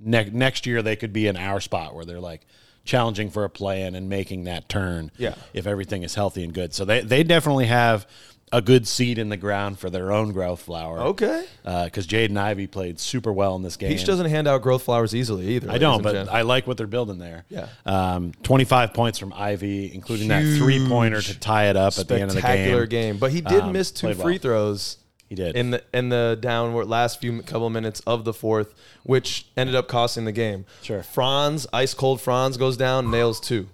ne- 0.00 0.28
next 0.30 0.66
year. 0.66 0.82
They 0.82 0.96
could 0.96 1.12
be 1.12 1.28
in 1.28 1.36
our 1.36 1.60
spot 1.60 1.94
where 1.94 2.04
they're 2.04 2.20
like 2.20 2.46
challenging 2.88 3.28
for 3.30 3.44
a 3.44 3.50
play-in 3.50 3.94
and 3.94 4.08
making 4.08 4.44
that 4.44 4.68
turn. 4.68 5.10
Yeah. 5.18 5.34
if 5.52 5.66
everything 5.66 6.02
is 6.02 6.14
healthy 6.14 6.42
and 6.42 6.52
good. 6.54 6.72
So 6.74 6.84
they 6.84 7.02
they 7.02 7.22
definitely 7.22 7.66
have 7.66 8.08
a 8.50 8.62
good 8.62 8.88
seed 8.88 9.18
in 9.18 9.28
the 9.28 9.36
ground 9.36 9.78
for 9.78 9.90
their 9.90 10.10
own 10.10 10.32
growth 10.32 10.62
flower. 10.62 10.98
Okay. 11.12 11.44
because 11.62 12.06
Jaden 12.06 12.38
Ivey 12.38 12.66
played 12.66 12.98
super 12.98 13.30
well 13.30 13.54
in 13.56 13.62
this 13.62 13.76
game. 13.76 13.90
Peach 13.90 14.06
doesn't 14.06 14.24
hand 14.24 14.48
out 14.48 14.62
growth 14.62 14.84
flowers 14.84 15.14
easily 15.14 15.48
either. 15.48 15.70
I 15.70 15.76
don't, 15.76 16.02
but. 16.02 16.30
I 16.30 16.40
like 16.40 16.66
what 16.66 16.78
they're 16.78 16.86
building 16.86 17.18
there. 17.18 17.44
Yeah. 17.50 17.68
um, 17.84 18.32
twenty-five 18.42 18.94
points 18.94 19.18
from 19.18 19.34
Ivey, 19.34 19.94
including 19.94 20.28
that 20.28 20.42
three-pointer 20.56 21.20
to 21.20 21.38
tie 21.38 21.66
it 21.68 21.76
up 21.76 21.98
at 21.98 22.08
the 22.08 22.14
end 22.14 22.30
of 22.30 22.36
the 22.36 22.40
game. 22.40 22.50
spectacular 22.50 22.86
game. 22.86 23.18
But 23.18 23.32
he 23.32 23.42
did 23.42 23.64
Um, 23.64 23.72
miss 23.72 23.90
two 23.90 24.06
played 24.06 24.16
well. 24.16 24.26
free 24.26 24.38
throws. 24.38 24.96
He 25.28 25.34
did. 25.34 25.54
in 25.56 25.70
the 25.72 25.82
in 25.92 26.08
the 26.08 26.38
downward 26.40 26.86
last 26.86 27.20
few 27.20 27.42
couple 27.42 27.66
of 27.66 27.72
minutes 27.72 28.00
of 28.06 28.24
the 28.24 28.32
fourth, 28.32 28.74
which 29.02 29.46
ended 29.56 29.74
up 29.76 29.86
costing 29.88 30.24
the 30.24 30.32
game. 30.32 30.64
Sure. 30.82 31.02
Franz, 31.02 31.66
ice 31.72 31.92
cold 31.94 32.20
Franz 32.20 32.56
goes 32.56 32.76
down, 32.76 33.10
nails 33.10 33.38
two. 33.40 33.68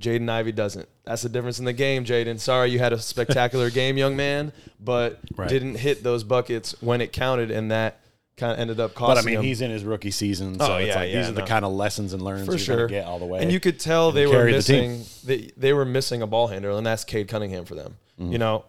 Jaden 0.00 0.28
Ivey 0.28 0.52
doesn't. 0.52 0.88
That's 1.04 1.22
the 1.22 1.28
difference 1.28 1.58
in 1.60 1.64
the 1.66 1.72
game, 1.72 2.04
Jaden. 2.04 2.40
Sorry 2.40 2.70
you 2.70 2.80
had 2.80 2.92
a 2.92 2.98
spectacular 2.98 3.70
game, 3.80 3.96
young 3.96 4.16
man, 4.16 4.52
but 4.80 5.20
Right. 5.36 5.48
didn't 5.48 5.76
hit 5.76 6.02
those 6.02 6.24
buckets 6.24 6.74
when 6.82 7.00
it 7.00 7.12
counted, 7.12 7.50
and 7.50 7.70
that 7.70 8.00
kind 8.36 8.52
of 8.52 8.58
ended 8.58 8.80
up 8.80 8.94
costing 8.94 9.14
but 9.14 9.22
I 9.22 9.24
mean, 9.24 9.36
him. 9.36 9.42
he's 9.44 9.60
in 9.60 9.70
his 9.70 9.84
rookie 9.84 10.10
season, 10.10 10.58
so 10.58 10.72
Oh, 10.74 10.76
it's 10.78 10.88
yeah, 10.88 10.94
like 10.96 11.12
yeah, 11.12 11.20
these 11.20 11.28
are 11.28 11.32
the 11.34 11.40
no. 11.42 11.46
kind 11.46 11.64
of 11.64 11.72
lessons 11.72 12.12
and 12.12 12.20
learns 12.22 12.44
for 12.46 12.58
sure 12.58 12.88
get 12.88 13.04
all 13.06 13.20
the 13.20 13.24
way. 13.26 13.40
And 13.40 13.52
you 13.52 13.60
could 13.60 13.78
tell 13.78 14.10
they 14.10 14.26
were 14.26 14.32
carry 14.32 14.50
the 14.50 14.58
missing 14.58 15.04
they, 15.24 15.52
they 15.56 15.72
were 15.72 15.84
missing 15.84 16.20
a 16.22 16.26
ball 16.26 16.48
handler, 16.48 16.70
and 16.72 16.84
that's 16.84 17.04
Cade 17.04 17.28
Cunningham 17.28 17.64
for 17.64 17.76
them. 17.76 17.96
Mm-hmm. 18.20 18.32
You 18.32 18.38
know, 18.38 18.64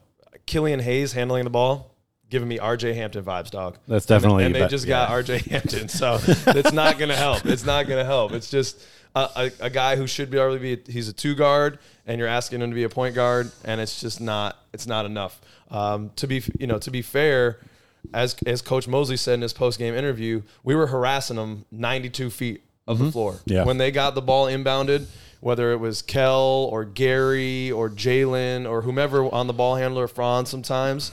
Killian 0.46 0.80
Hayes 0.82 1.14
handling 1.14 1.46
the 1.46 1.50
ball, 1.50 1.95
giving 2.30 2.48
me 2.48 2.58
RJ 2.58 2.96
Hampton 2.96 3.24
vibes, 3.24 3.52
dog. 3.52 3.78
That's 3.88 4.06
definitely 4.06 4.46
And, 4.46 4.56
they 4.56 4.62
bet- 4.62 4.70
just 4.70 4.88
got 4.88 5.10
yeah. 5.10 5.36
RJ 5.36 5.46
Hampton, 5.52 5.90
so 5.90 6.20
it's 6.26 6.72
not 6.72 6.98
going 6.98 7.10
to 7.10 7.16
help. 7.16 7.46
It's 7.46 7.66
not 7.66 7.88
going 7.88 8.00
to 8.00 8.06
help. 8.06 8.32
It's 8.32 8.50
just 8.50 8.84
a, 9.16 9.30
a, 9.36 9.52
a 9.66 9.70
guy 9.70 9.96
who 9.96 10.08
should 10.08 10.30
be 10.30 10.38
able 10.38 10.54
to 10.54 10.60
be. 10.60 10.92
He's 10.92 11.08
a 11.08 11.14
two 11.14 11.36
guard, 11.36 11.80
and 12.06 12.20
you're 12.20 12.28
asking 12.28 12.62
him 12.62 12.70
to 12.72 12.76
be 12.76 12.84
a 12.84 12.90
point 12.90 13.16
guard, 13.16 13.52
and 13.64 13.80
it's 13.80 14.02
just 14.02 14.20
not. 14.22 14.58
It's 14.74 14.88
not 14.88 15.06
enough. 15.06 15.40
Um, 15.72 16.12
to 16.18 16.28
be 16.28 16.44
you 16.60 16.68
know 16.68 16.80
to 16.80 16.92
be 16.92 17.02
fair. 17.02 17.60
As, 18.14 18.36
as 18.46 18.62
Coach 18.62 18.88
Mosley 18.88 19.18
said 19.18 19.34
in 19.34 19.42
his 19.42 19.52
post 19.52 19.80
game 19.80 19.96
interview, 19.96 20.44
we 20.64 20.76
were 20.76 20.86
harassing 20.86 21.38
them 21.38 21.66
92 21.72 22.30
feet 22.30 22.64
of 22.86 23.00
the 23.00 23.12
floor. 23.12 23.34
Mm-hmm. 23.34 23.52
Yeah. 23.52 23.64
When 23.66 23.80
they 23.80 23.90
got 23.90 24.14
the 24.14 24.22
ball 24.22 24.46
inbounded, 24.46 25.08
whether 25.40 25.72
it 25.72 25.78
was 25.78 26.04
Kel 26.04 26.70
or 26.72 26.86
Gary 26.86 27.72
or 27.72 27.90
Jalen 27.90 28.70
or 28.70 28.84
whomever 28.84 29.26
on 29.34 29.48
the 29.48 29.54
ball 29.54 29.76
handler, 29.76 30.08
Franz 30.08 30.50
sometimes, 30.50 31.12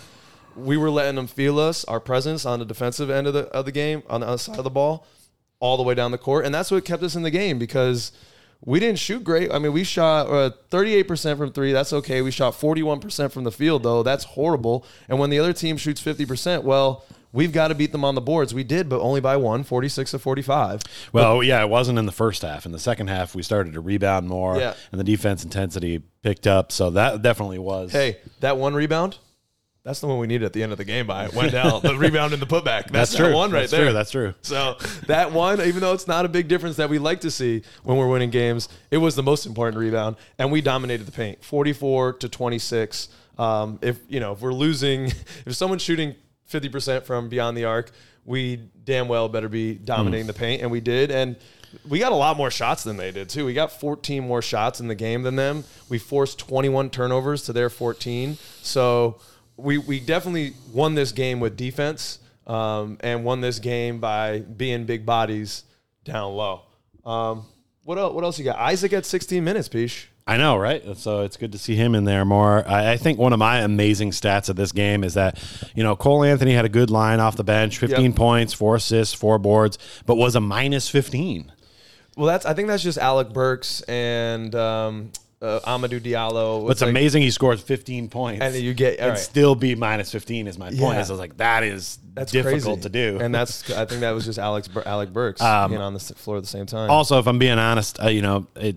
we 0.56 0.76
were 0.76 0.90
letting 0.90 1.16
them 1.16 1.26
feel 1.26 1.58
us, 1.58 1.84
our 1.84 2.00
presence 2.00 2.44
on 2.46 2.58
the 2.58 2.64
defensive 2.64 3.10
end 3.10 3.26
of 3.26 3.34
the, 3.34 3.46
of 3.48 3.64
the 3.64 3.72
game, 3.72 4.02
on 4.08 4.20
the 4.20 4.26
other 4.28 4.38
side 4.38 4.58
of 4.58 4.64
the 4.64 4.70
ball, 4.70 5.06
all 5.60 5.76
the 5.76 5.82
way 5.82 5.94
down 5.94 6.10
the 6.10 6.18
court. 6.18 6.44
And 6.44 6.54
that's 6.54 6.70
what 6.70 6.84
kept 6.84 7.02
us 7.02 7.14
in 7.14 7.22
the 7.22 7.30
game 7.30 7.58
because 7.58 8.12
we 8.64 8.78
didn't 8.80 8.98
shoot 8.98 9.24
great. 9.24 9.52
I 9.52 9.58
mean, 9.58 9.72
we 9.72 9.84
shot 9.84 10.28
uh, 10.28 10.50
38% 10.70 11.36
from 11.36 11.52
three. 11.52 11.72
That's 11.72 11.92
okay. 11.92 12.22
We 12.22 12.30
shot 12.30 12.54
41% 12.54 13.32
from 13.32 13.44
the 13.44 13.52
field, 13.52 13.82
though. 13.82 14.02
That's 14.02 14.24
horrible. 14.24 14.84
And 15.08 15.18
when 15.18 15.30
the 15.30 15.38
other 15.38 15.52
team 15.52 15.76
shoots 15.76 16.00
50%, 16.02 16.62
well, 16.62 17.04
we've 17.32 17.52
got 17.52 17.68
to 17.68 17.74
beat 17.74 17.90
them 17.92 18.04
on 18.04 18.14
the 18.14 18.20
boards. 18.20 18.54
We 18.54 18.62
did, 18.62 18.88
but 18.88 19.00
only 19.00 19.20
by 19.20 19.36
one, 19.36 19.64
46 19.64 20.12
to 20.12 20.18
45. 20.20 20.82
Well, 21.12 21.42
yeah, 21.42 21.60
it 21.62 21.68
wasn't 21.70 21.98
in 21.98 22.06
the 22.06 22.12
first 22.12 22.42
half. 22.42 22.66
In 22.66 22.72
the 22.72 22.78
second 22.78 23.08
half, 23.08 23.34
we 23.34 23.42
started 23.42 23.72
to 23.72 23.80
rebound 23.80 24.28
more, 24.28 24.56
Yeah. 24.58 24.74
and 24.92 25.00
the 25.00 25.04
defense 25.04 25.42
intensity 25.42 26.02
picked 26.22 26.46
up. 26.46 26.70
So 26.70 26.90
that 26.90 27.22
definitely 27.22 27.58
was. 27.58 27.90
Hey, 27.90 28.18
that 28.40 28.58
one 28.58 28.74
rebound, 28.74 29.18
That's 29.84 29.98
the 30.00 30.06
one 30.06 30.18
we 30.18 30.28
needed 30.28 30.44
at 30.44 30.52
the 30.52 30.62
end 30.62 30.70
of 30.70 30.78
the 30.78 30.84
game 30.84 31.08
by 31.08 31.28
Wendell, 31.28 31.80
the 31.80 31.96
rebound 31.96 32.32
and 32.32 32.40
the 32.40 32.46
putback. 32.46 32.84
That's, 32.84 32.90
That's 32.92 33.16
true. 33.16 33.28
that 33.30 33.34
one 33.34 33.50
right 33.50 33.60
That's 33.60 33.72
there. 33.72 33.84
true. 33.86 33.92
That's 33.92 34.10
true. 34.12 34.34
So 34.42 34.76
that 35.08 35.32
one, 35.32 35.60
even 35.60 35.80
though 35.80 35.92
it's 35.92 36.06
not 36.06 36.24
a 36.24 36.28
big 36.28 36.46
difference 36.46 36.76
that 36.76 36.88
we 36.88 37.00
like 37.00 37.20
to 37.22 37.32
see 37.32 37.62
when 37.82 37.96
we're 37.96 38.08
winning 38.08 38.30
games, 38.30 38.68
it 38.92 38.98
was 38.98 39.16
the 39.16 39.24
most 39.24 39.44
important 39.44 39.78
rebound, 39.78 40.16
and 40.38 40.52
we 40.52 40.60
dominated 40.60 41.04
the 41.04 41.12
paint, 41.12 41.42
forty-four 41.44 42.12
to 42.14 42.28
twenty-six. 42.28 43.08
Um, 43.38 43.80
if 43.82 43.98
you 44.08 44.20
know, 44.20 44.32
if 44.32 44.40
we're 44.40 44.52
losing, 44.52 45.06
if 45.46 45.54
someone's 45.54 45.82
shooting 45.82 46.14
fifty 46.44 46.68
percent 46.68 47.04
from 47.04 47.28
beyond 47.28 47.56
the 47.56 47.64
arc, 47.64 47.90
we 48.24 48.56
damn 48.84 49.08
well 49.08 49.28
better 49.28 49.48
be 49.48 49.74
dominating 49.74 50.28
the 50.28 50.32
paint, 50.32 50.62
and 50.62 50.70
we 50.70 50.80
did, 50.80 51.10
and. 51.10 51.36
We 51.88 51.98
got 51.98 52.12
a 52.12 52.16
lot 52.16 52.36
more 52.36 52.50
shots 52.50 52.84
than 52.84 52.98
they 52.98 53.12
did 53.12 53.30
too. 53.30 53.46
We 53.46 53.54
got 53.54 53.72
14 53.72 54.22
more 54.22 54.42
shots 54.42 54.80
in 54.80 54.88
the 54.88 54.94
game 54.94 55.22
than 55.22 55.36
them. 55.36 55.64
We 55.88 55.96
forced 55.96 56.38
21 56.38 56.90
turnovers 56.90 57.44
to 57.44 57.54
their 57.54 57.70
14. 57.70 58.36
So 58.60 59.20
we 59.62 59.78
we 59.78 60.00
definitely 60.00 60.54
won 60.72 60.94
this 60.94 61.12
game 61.12 61.40
with 61.40 61.56
defense 61.56 62.18
um, 62.46 62.98
and 63.00 63.24
won 63.24 63.40
this 63.40 63.58
game 63.58 64.00
by 64.00 64.40
being 64.40 64.84
big 64.84 65.06
bodies 65.06 65.64
down 66.04 66.34
low. 66.34 66.62
Um, 67.04 67.46
what 67.84 67.98
else? 67.98 68.14
What 68.14 68.24
else 68.24 68.38
you 68.38 68.44
got? 68.44 68.58
Isaac 68.58 68.92
at 68.92 69.06
16 69.06 69.42
minutes, 69.42 69.68
Peach. 69.68 70.08
I 70.24 70.36
know, 70.36 70.56
right? 70.56 70.96
So 70.96 71.22
it's 71.22 71.36
good 71.36 71.50
to 71.50 71.58
see 71.58 71.74
him 71.74 71.96
in 71.96 72.04
there 72.04 72.24
more. 72.24 72.66
I, 72.68 72.92
I 72.92 72.96
think 72.96 73.18
one 73.18 73.32
of 73.32 73.40
my 73.40 73.58
amazing 73.58 74.12
stats 74.12 74.48
of 74.48 74.54
this 74.54 74.70
game 74.70 75.02
is 75.02 75.14
that, 75.14 75.36
you 75.74 75.82
know, 75.82 75.96
Cole 75.96 76.22
Anthony 76.22 76.52
had 76.54 76.64
a 76.64 76.68
good 76.68 76.90
line 76.90 77.18
off 77.18 77.34
the 77.34 77.42
bench 77.42 77.78
15 77.78 78.04
Yep. 78.04 78.14
points, 78.14 78.52
four 78.54 78.76
assists, 78.76 79.14
four 79.14 79.40
boards, 79.40 79.78
but 80.06 80.14
was 80.14 80.36
a 80.36 80.40
minus 80.40 80.88
15. 80.88 81.50
Well, 82.16 82.26
that's 82.26 82.46
I 82.46 82.54
think 82.54 82.68
that's 82.68 82.84
just 82.84 82.98
Alec 82.98 83.32
Burks 83.32 83.80
and 83.82 84.54
um, 84.54 85.10
uh, 85.42 85.60
Hamidou 85.66 86.00
Diallo. 86.00 86.62
What's 86.62 86.72
It's 86.72 86.80
like- 86.82 86.90
amazing, 86.90 87.22
he 87.22 87.30
scored 87.30 87.60
15 87.60 88.08
points. 88.08 88.40
And 88.42 88.54
then 88.54 88.62
you 88.62 88.72
get 88.74 88.98
and 89.00 89.10
right. 89.10 89.18
still 89.18 89.54
be 89.54 89.74
minus 89.74 90.10
15 90.12 90.46
is 90.46 90.56
my 90.58 90.66
point. 90.68 90.78
Yeah. 90.78 91.00
Is 91.00 91.10
I 91.10 91.12
was 91.12 91.20
like, 91.20 91.36
that 91.38 91.64
is 91.64 91.98
That's 92.14 92.30
difficult 92.32 92.80
crazy. 92.80 92.80
to 92.82 92.88
do. 92.88 93.18
and 93.20 93.34
that's 93.34 93.68
I 93.70 93.84
think 93.84 94.00
that 94.02 94.12
was 94.12 94.24
just 94.24 94.38
Alex 94.38 94.68
Alec 94.86 95.12
Burks 95.12 95.40
Um, 95.42 95.70
being 95.72 95.82
on 95.82 95.94
the 95.94 96.00
floor 96.00 96.36
at 96.38 96.42
the 96.44 96.48
same 96.48 96.66
time. 96.66 96.90
also, 96.90 97.18
if 97.18 97.26
I'm 97.26 97.38
being 97.38 97.58
honest, 97.58 98.02
uh, 98.02 98.08
you 98.08 98.22
know, 98.22 98.46
it 98.56 98.76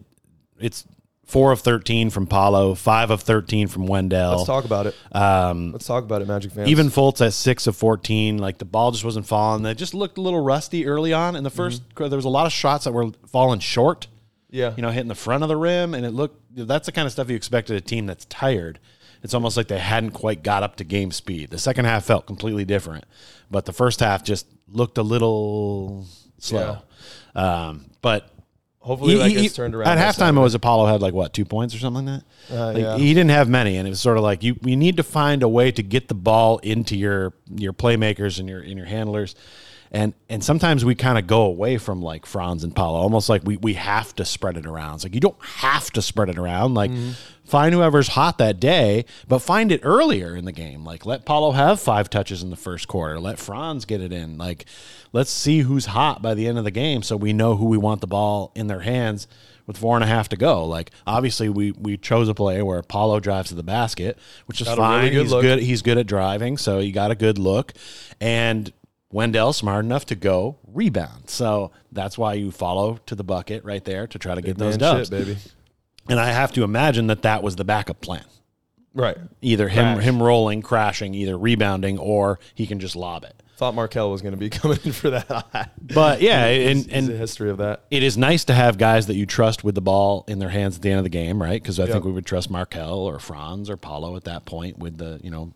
it's 0.60 0.86
four 1.26 1.52
of 1.52 1.60
13 1.62 2.10
from 2.12 2.28
Paolo, 2.28 2.76
five 2.76 3.10
of 3.10 3.20
13 3.22 3.68
from 3.68 3.88
Wendell. 3.88 4.32
Let's 4.38 4.46
talk 4.46 4.64
about 4.64 4.86
it. 4.88 4.96
Um, 5.12 5.72
Let's 5.72 5.88
talk 5.88 6.04
about 6.04 6.22
it, 6.22 6.28
Magic 6.28 6.52
fans. 6.52 6.70
Even 6.70 6.88
Fultz 6.90 7.26
at 7.26 7.34
six 7.34 7.66
of 7.68 7.76
fourteen, 7.76 8.38
like 8.38 8.60
the 8.60 8.66
ball 8.66 8.92
just 8.92 9.04
wasn't 9.04 9.26
falling. 9.26 9.64
They 9.64 9.74
just 9.74 9.94
looked 9.96 10.18
a 10.18 10.22
little 10.22 10.44
rusty 10.44 10.86
early 10.86 11.14
on 11.14 11.36
in 11.36 11.44
the 11.44 11.50
1st 11.52 11.80
Mm-hmm. 11.96 12.10
There 12.10 12.18
was 12.18 12.26
a 12.26 12.30
lot 12.30 12.46
of 12.46 12.52
shots 12.52 12.86
that 12.86 12.92
were 12.94 13.10
falling 13.28 13.60
short. 13.60 14.08
Yeah, 14.56 14.74
You 14.76 14.82
know, 14.82 14.90
hitting 14.90 15.08
the 15.10 15.16
front 15.16 15.44
of 15.44 15.50
the 15.50 15.58
rim, 15.58 15.94
and 15.94 16.06
it 16.06 16.12
looked. 16.12 16.40
That's 16.56 16.86
the 16.86 16.92
kind 16.92 17.06
of 17.06 17.12
stuff 17.12 17.30
you 17.30 17.36
expect 17.36 17.70
at 17.70 17.76
a 17.78 17.82
team 17.82 18.06
that's 18.06 18.26
tired. 18.26 18.80
It's 19.24 19.34
almost 19.34 19.58
like 19.58 19.68
they 19.68 19.80
hadn't 19.80 20.12
quite 20.12 20.44
got 20.44 20.62
up 20.64 20.76
to 20.78 20.84
game 20.84 21.12
speed. 21.12 21.50
The 21.50 21.58
second 21.58 21.86
half 21.86 22.06
felt 22.06 22.26
completely 22.28 22.64
different, 22.66 23.06
but 23.50 23.66
the 23.66 23.74
first 23.74 24.00
half 24.00 24.24
just 24.24 24.46
looked 24.68 24.98
a 24.98 25.04
little 25.04 26.06
slow. 26.38 26.80
Um, 27.36 27.86
but 28.02 28.30
hopefully 28.80 29.16
that 29.18 29.30
he- 29.32 29.40
he- 29.42 29.50
turned 29.50 29.74
around 29.76 29.88
At 29.88 29.98
halftime, 29.98 30.38
it 30.38 30.42
was 30.42 30.54
Apollo 30.54 30.86
had 30.88 31.02
like 31.02 31.14
what 31.14 31.34
two 31.34 31.44
points 31.46 31.74
or 31.74 31.80
something 31.80 32.06
like 32.06 32.22
that. 32.50 32.56
Uh, 32.56 32.66
Like, 32.74 32.84
yeah. 32.84 32.98
He 32.98 33.14
didn't 33.14 33.32
have 33.32 33.50
many, 33.50 33.78
and 33.78 33.88
it 33.88 33.90
was 33.90 34.00
sort 34.00 34.18
of 34.18 34.24
like 34.24 34.44
you. 34.44 34.56
We 34.62 34.76
need 34.76 34.98
to 34.98 35.04
find 35.04 35.42
a 35.44 35.50
way 35.50 35.72
to 35.72 35.82
get 35.84 36.08
the 36.08 36.14
ball 36.16 36.60
into 36.60 36.96
your 36.96 37.34
your 37.56 37.74
playmakers 37.74 38.40
and 38.40 38.48
your 38.48 38.62
in 38.62 38.78
your 38.78 38.86
handlers, 38.86 39.36
and 39.96 40.14
and 40.30 40.44
sometimes 40.44 40.84
we 40.84 40.94
kind 40.94 41.18
of 41.18 41.26
go 41.26 41.44
away 41.44 41.78
from 41.78 42.02
like 42.02 42.26
Franz 42.26 42.64
and 42.64 42.76
Paolo, 42.76 43.00
almost 43.00 43.30
like 43.30 43.42
we 43.46 43.56
we 43.58 43.74
have 43.76 44.14
to 44.16 44.26
spread 44.26 44.58
it 44.58 44.66
around. 44.66 44.96
It's 44.96 45.04
like 45.06 45.16
you 45.16 45.22
don't 45.22 45.42
have 45.44 45.90
to 45.92 46.02
spread 46.02 46.30
it 46.30 46.38
around. 46.38 46.74
Like 46.74 46.92
Mm-hmm. 46.92 47.12
find 47.46 47.74
whoever's 47.74 48.10
hot 48.10 48.38
that 48.40 48.60
day, 48.60 49.06
but 49.28 49.40
find 49.40 49.72
it 49.72 49.80
earlier 49.84 50.36
in 50.36 50.44
the 50.46 50.52
game. 50.52 50.84
Like 50.84 51.06
let 51.06 51.26
Paolo 51.26 51.52
have 51.52 51.80
five 51.80 52.10
touches 52.10 52.44
in 52.44 52.50
the 52.50 52.56
first 52.58 52.88
quarter. 52.90 53.20
Let 53.20 53.40
Franz 53.40 53.86
get 53.86 54.02
it 54.02 54.12
in. 54.12 54.38
Like 54.38 54.66
let's 55.14 55.32
see 55.32 55.60
who's 55.60 55.86
hot 55.86 56.22
by 56.22 56.34
the 56.34 56.46
end 56.48 56.58
of 56.58 56.66
the 56.66 56.72
game, 56.72 57.02
so 57.02 57.16
we 57.16 57.32
know 57.32 57.56
who 57.56 57.66
we 57.66 57.78
want 57.78 58.02
the 58.02 58.08
ball 58.08 58.52
in 58.54 58.68
their 58.68 58.82
hands 58.82 59.28
with 59.66 59.78
four 59.78 59.96
and 59.96 60.04
a 60.04 60.08
half 60.08 60.28
to 60.30 60.36
go. 60.36 60.66
Like 60.66 60.92
obviously 61.08 61.48
we 61.48 61.72
we 61.72 61.96
chose 61.98 62.28
a 62.28 62.34
play 62.34 62.62
where 62.62 62.82
Paolo 62.84 63.22
drives 63.22 63.48
to 63.50 63.56
the 63.56 63.64
basket, 63.64 64.18
which 64.46 64.60
is 64.60 64.68
Got 64.68 64.78
a 64.78 64.82
really 64.82 64.92
fine. 64.94 65.12
good 65.14 65.22
he's 65.24 65.32
look. 65.32 65.42
good. 65.42 65.60
He's 65.60 65.82
good 65.82 65.98
at 65.98 66.06
driving, 66.08 66.58
so 66.58 66.80
he 66.80 66.92
got 66.92 67.12
a 67.12 67.16
good 67.16 67.38
look. 67.38 67.72
And 68.20 68.74
Wendell 69.12 69.54
smart 69.54 69.86
enough 69.86 70.06
to 70.08 70.16
go 70.16 70.58
rebound. 70.68 71.30
So 71.30 71.72
that's 71.92 72.18
why 72.18 72.34
you 72.34 72.52
follow 72.52 73.00
to 73.06 73.16
the 73.16 73.24
bucket 73.24 73.64
right 73.64 73.84
there 73.84 74.08
to 74.08 74.20
try 74.20 74.36
to 74.36 74.42
get 74.42 74.58
those 74.58 74.78
dubs. 74.78 75.10
shit, 75.10 75.12
baby. 75.12 75.38
And 76.10 76.20
I 76.20 76.28
have 76.32 76.52
to 76.54 76.64
imagine 76.64 77.08
that 77.08 77.22
that 77.24 77.42
was 77.44 77.56
the 77.56 77.64
backup 77.64 78.02
plan. 78.02 78.26
Right. 78.94 79.18
Either 79.42 79.68
him 79.68 79.96
Crash. 79.96 80.04
him 80.06 80.24
rolling, 80.24 80.62
crashing, 80.62 81.14
either 81.16 81.38
rebounding 81.38 81.98
or 81.98 82.40
he 82.54 82.66
can 82.68 82.80
just 82.80 82.96
lob 82.96 83.24
it. 83.24 83.42
Thought 83.58 83.74
Markelle 83.76 84.12
was 84.12 84.22
going 84.22 84.34
to 84.34 84.38
be 84.38 84.50
coming 84.52 84.78
in 84.84 84.92
for 84.92 85.10
that. 85.12 85.72
But 85.82 86.22
yeah, 86.22 86.46
and 86.46 86.88
and 86.92 87.10
a 87.10 87.16
history 87.16 87.50
of 87.50 87.58
that. 87.58 87.84
it 87.90 88.04
is 88.04 88.18
nice 88.18 88.44
to 88.46 88.54
have 88.54 88.78
guys 88.78 89.08
that 89.08 89.16
you 89.16 89.26
trust 89.26 89.64
with 89.64 89.76
the 89.76 89.82
ball 89.82 90.26
in 90.28 90.40
their 90.40 90.50
hands 90.50 90.76
at 90.78 90.82
the 90.82 90.90
end 90.92 90.98
of 91.00 91.04
the 91.06 91.10
game, 91.10 91.42
right? 91.42 91.62
Because 91.62 91.80
I 91.80 91.84
Yep. 91.84 91.92
think 91.94 92.06
we 92.06 92.12
would 92.12 92.26
trust 92.26 92.50
Markelle 92.50 93.00
or 93.00 93.18
Franz 93.20 93.70
or 93.70 93.78
Paolo 93.78 94.16
at 94.18 94.26
that 94.26 94.46
point 94.46 94.78
with 94.78 94.98
the 94.98 95.20
you 95.24 95.30
know 95.32 95.54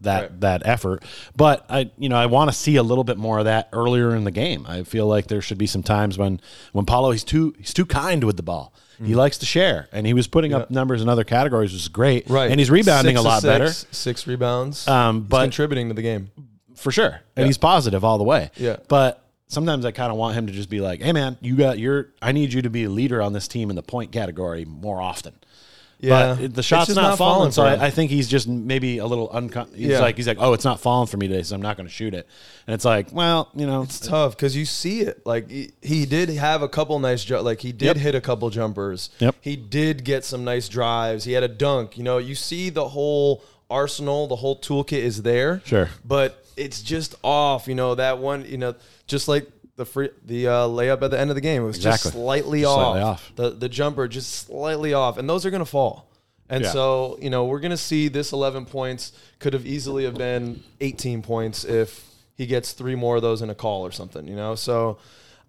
that 0.00 0.20
Right. 0.22 0.40
that 0.40 0.62
effort. 0.64 1.04
But 1.36 1.64
I 1.68 1.90
you 1.98 2.08
know 2.08 2.16
I 2.16 2.26
want 2.26 2.50
to 2.50 2.56
see 2.56 2.76
a 2.76 2.82
little 2.82 3.04
bit 3.04 3.18
more 3.18 3.38
of 3.38 3.44
that 3.44 3.68
earlier 3.72 4.14
in 4.16 4.24
the 4.24 4.30
game. 4.30 4.64
I 4.68 4.82
feel 4.82 5.06
like 5.06 5.26
there 5.28 5.40
should 5.42 5.58
be 5.58 5.66
some 5.66 5.82
times 5.82 6.18
when 6.18 6.40
when 6.72 6.84
Paolo 6.86 7.10
he's 7.12 7.24
too 7.24 7.54
he's 7.58 7.72
too 7.74 7.86
kind 7.86 8.24
with 8.24 8.36
the 8.36 8.42
ball. 8.42 8.72
He 9.04 9.16
likes 9.16 9.36
to 9.38 9.46
share, 9.46 9.88
and 9.90 10.06
he 10.06 10.14
was 10.14 10.28
putting 10.28 10.54
up 10.54 10.70
numbers 10.70 11.02
in 11.02 11.08
other 11.08 11.24
categories, 11.24 11.72
which 11.72 11.82
is 11.82 11.88
great. 11.88 12.30
Right. 12.30 12.48
and 12.50 12.60
he's 12.60 12.70
rebounding 12.70 13.16
Six 13.16 13.20
a 13.20 13.28
lot 13.28 13.40
to 13.40 13.46
better 13.48 13.66
six, 13.72 13.96
Six 13.98 14.26
rebounds. 14.28 14.86
Um, 14.86 15.26
He's 15.28 15.40
contributing 15.40 15.88
to 15.88 15.94
the 15.94 16.02
game. 16.02 16.30
for 16.76 16.92
sure, 16.92 17.20
and 17.36 17.46
he's 17.46 17.58
positive 17.58 18.04
all 18.04 18.16
the 18.18 18.22
way. 18.24 18.50
Yeah. 18.56 18.76
but 18.86 19.24
sometimes 19.48 19.84
I 19.84 19.90
kind 19.90 20.12
of 20.12 20.18
want 20.18 20.36
him 20.36 20.46
to 20.46 20.52
just 20.52 20.70
be 20.70 20.80
like, 20.80 21.02
"Hey, 21.02 21.10
man, 21.12 21.36
you 21.40 21.56
got 21.56 21.80
your. 21.80 22.10
I 22.22 22.30
need 22.30 22.52
you 22.52 22.62
to 22.62 22.70
be 22.70 22.84
a 22.84 22.90
leader 22.90 23.20
on 23.20 23.32
this 23.32 23.48
team 23.48 23.70
in 23.70 23.76
the 23.76 23.82
point 23.82 24.12
category 24.12 24.64
more 24.64 25.00
often." 25.00 25.32
Yeah. 26.02 26.36
but 26.38 26.54
the 26.54 26.62
shot's 26.62 26.94
not, 26.94 27.00
not 27.02 27.18
falling, 27.18 27.52
falling 27.52 27.52
so. 27.52 27.62
I, 27.82 27.86
I 27.86 27.90
think 27.90 28.10
he's 28.10 28.28
just 28.28 28.46
maybe 28.48 28.98
a 28.98 29.06
little 29.06 29.28
uncon. 29.30 29.74
He's 29.74 29.86
Yeah. 29.88 30.00
like, 30.00 30.16
he's 30.16 30.26
like, 30.26 30.36
"Oh, 30.40 30.52
it's 30.52 30.64
not 30.64 30.80
falling 30.80 31.06
for 31.06 31.16
me 31.16 31.28
today, 31.28 31.42
so 31.44 31.54
I'm 31.54 31.62
not 31.62 31.76
going 31.76 31.86
to 31.88 31.92
shoot 31.92 32.12
it." 32.12 32.26
And 32.66 32.74
it's 32.74 32.84
like, 32.84 33.12
well, 33.12 33.50
you 33.54 33.66
know, 33.66 33.82
It's 33.82 34.00
tough 34.00 34.36
because 34.36 34.54
you 34.56 34.64
see 34.64 35.00
it. 35.02 35.24
Like 35.24 35.48
he, 35.48 35.70
he 35.80 36.04
did 36.04 36.28
have 36.30 36.60
a 36.62 36.68
couple 36.68 36.98
nice, 36.98 37.24
ju- 37.24 37.38
like 37.38 37.60
he 37.60 37.72
did 37.72 37.86
Yep. 37.86 37.96
hit 37.98 38.14
a 38.16 38.20
couple 38.20 38.50
jumpers. 38.50 39.10
Yep. 39.20 39.36
He 39.40 39.56
did 39.56 40.04
get 40.04 40.24
some 40.24 40.44
nice 40.44 40.68
drives. 40.68 41.24
He 41.24 41.32
had 41.32 41.44
a 41.44 41.48
dunk. 41.48 41.96
You 41.96 42.02
know, 42.04 42.18
you 42.18 42.34
see 42.34 42.68
the 42.68 42.88
whole 42.88 43.42
arsenal, 43.70 44.26
the 44.26 44.36
whole 44.36 44.58
toolkit 44.58 44.98
is 44.98 45.22
there. 45.22 45.62
Sure. 45.64 45.88
but 46.04 46.44
it's 46.56 46.82
just 46.82 47.14
off. 47.22 47.66
You 47.68 47.74
know 47.74 47.94
that 47.94 48.18
one. 48.18 48.44
You 48.44 48.58
know, 48.58 48.74
just 49.06 49.28
like 49.28 49.48
the 49.76 49.84
free 49.86 50.10
the 50.24 50.46
uh, 50.48 50.52
layup 50.68 51.02
at 51.02 51.10
the 51.10 51.18
end 51.18 51.30
of 51.30 51.34
the 51.36 51.40
game, 51.40 51.62
it 51.62 51.66
was 51.66 51.76
Exactly. 51.76 52.10
just 52.10 52.14
slightly 52.14 52.60
Just 52.60 52.70
off. 52.70 52.80
slightly 52.84 53.02
off. 53.02 53.32
The 53.36 53.50
the 53.50 53.68
jumper 53.68 54.06
just 54.08 54.30
slightly 54.46 54.92
off, 54.94 55.16
and 55.18 55.28
those 55.28 55.44
are 55.46 55.50
gonna 55.50 55.64
fall. 55.64 56.08
And 56.50 56.64
Yeah. 56.64 56.70
so, 56.72 57.18
you 57.22 57.30
know, 57.30 57.44
we're 57.46 57.60
going 57.60 57.70
to 57.70 57.78
see 57.78 58.08
this 58.08 58.30
11 58.30 58.66
points 58.66 59.12
could 59.38 59.54
have 59.54 59.64
easily 59.64 60.04
have 60.04 60.18
been 60.18 60.62
18 60.82 61.22
points 61.22 61.64
if 61.64 62.04
he 62.34 62.44
gets 62.44 62.72
three 62.72 62.94
more 62.94 63.16
of 63.16 63.22
those 63.22 63.40
in 63.40 63.48
a 63.48 63.54
call 63.54 63.86
or 63.86 63.90
something, 63.90 64.28
you 64.28 64.36
know? 64.36 64.54
So 64.54 64.98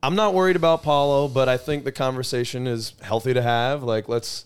I'm 0.01 0.15
not 0.15 0.33
worried 0.33 0.55
about 0.55 0.81
Paolo, 0.81 1.27
but 1.27 1.49
I 1.49 1.57
think 1.57 1.83
the 1.83 1.91
conversation 1.91 2.67
is 2.67 2.93
healthy 3.01 3.33
to 3.33 3.41
have. 3.41 3.83
Like, 3.83 4.07
let's 4.07 4.45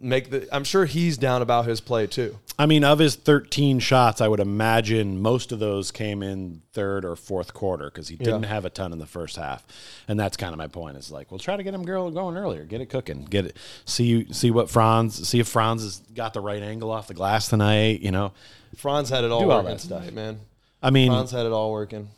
make 0.00 0.30
the, 0.30 0.48
I'm 0.54 0.64
sure 0.64 0.84
he's 0.84 1.18
down 1.18 1.42
about 1.42 1.66
his 1.66 1.80
play 1.80 2.06
too. 2.06 2.38
I 2.58 2.66
mean, 2.66 2.84
of 2.84 2.98
his 3.00 3.16
13 3.16 3.78
shots, 3.80 4.20
I 4.20 4.28
would 4.28 4.38
imagine 4.38 5.20
most 5.20 5.50
of 5.52 5.58
those 5.58 5.90
came 5.90 6.22
in 6.22 6.62
third 6.72 7.04
or 7.04 7.16
fourth 7.16 7.52
quarter 7.54 7.86
because 7.86 8.08
he 8.08 8.16
didn't 8.16 8.42
Yeah. 8.42 8.48
have 8.50 8.64
a 8.64 8.70
ton 8.70 8.92
in 8.92 8.98
the 8.98 9.06
first 9.06 9.36
half, 9.36 9.66
and 10.06 10.20
that's 10.20 10.36
kind 10.36 10.52
of 10.52 10.58
my 10.58 10.68
point. 10.68 10.96
Is 10.96 11.10
like, 11.10 11.30
we'll 11.32 11.40
try 11.40 11.56
to 11.56 11.62
get 11.62 11.74
him 11.74 11.84
girl 11.84 12.10
going 12.10 12.36
earlier, 12.36 12.64
get 12.64 12.80
it 12.80 12.86
cooking, 12.90 13.24
get 13.24 13.46
it. 13.46 13.56
See, 13.84 14.04
you. 14.04 14.32
see 14.32 14.50
what 14.52 14.70
Franz, 14.70 15.26
see 15.28 15.40
if 15.40 15.48
Franz 15.48 15.82
has 15.82 15.96
got 16.14 16.34
the 16.34 16.40
right 16.40 16.62
angle 16.62 16.90
off 16.92 17.08
the 17.08 17.14
glass 17.14 17.48
tonight. 17.48 18.00
You 18.02 18.12
know, 18.12 18.32
Franz 18.76 19.08
had 19.08 19.24
it 19.24 19.32
all 19.32 19.40
Do 19.40 19.50
all 19.50 19.58
working 19.58 19.70
that 19.72 19.80
stuff. 19.80 20.00
tonight, 20.00 20.14
man. 20.14 20.40
I 20.82 20.90
mean, 20.90 21.10
Franz 21.10 21.30
had 21.32 21.46
it 21.46 21.52
all 21.52 21.72
working. 21.72 22.08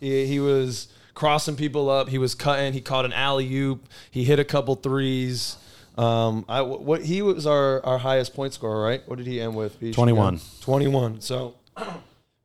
He, 0.00 0.26
he 0.26 0.40
was 0.40 0.88
crossing 1.14 1.54
people 1.56 1.88
up. 1.90 2.08
He 2.08 2.18
was 2.18 2.34
cutting. 2.34 2.72
He 2.72 2.80
caught 2.80 3.04
an 3.04 3.12
alley 3.12 3.52
oop. 3.54 3.86
He 4.10 4.24
hit 4.24 4.38
a 4.40 4.44
couple 4.44 4.74
threes. 4.74 5.56
Um, 5.98 6.44
I 6.48 6.62
what 6.62 7.02
he 7.04 7.20
was 7.22 7.46
our, 7.46 7.84
our 7.84 7.98
highest 7.98 8.34
point 8.34 8.54
scorer, 8.54 8.82
right? 8.82 9.02
What 9.06 9.18
did 9.18 9.26
he 9.26 9.40
end 9.40 9.54
with? 9.54 9.78
Peach? 9.78 9.94
21. 9.94 10.40
Twenty 10.60 10.88
one. 10.88 11.20
So 11.20 11.54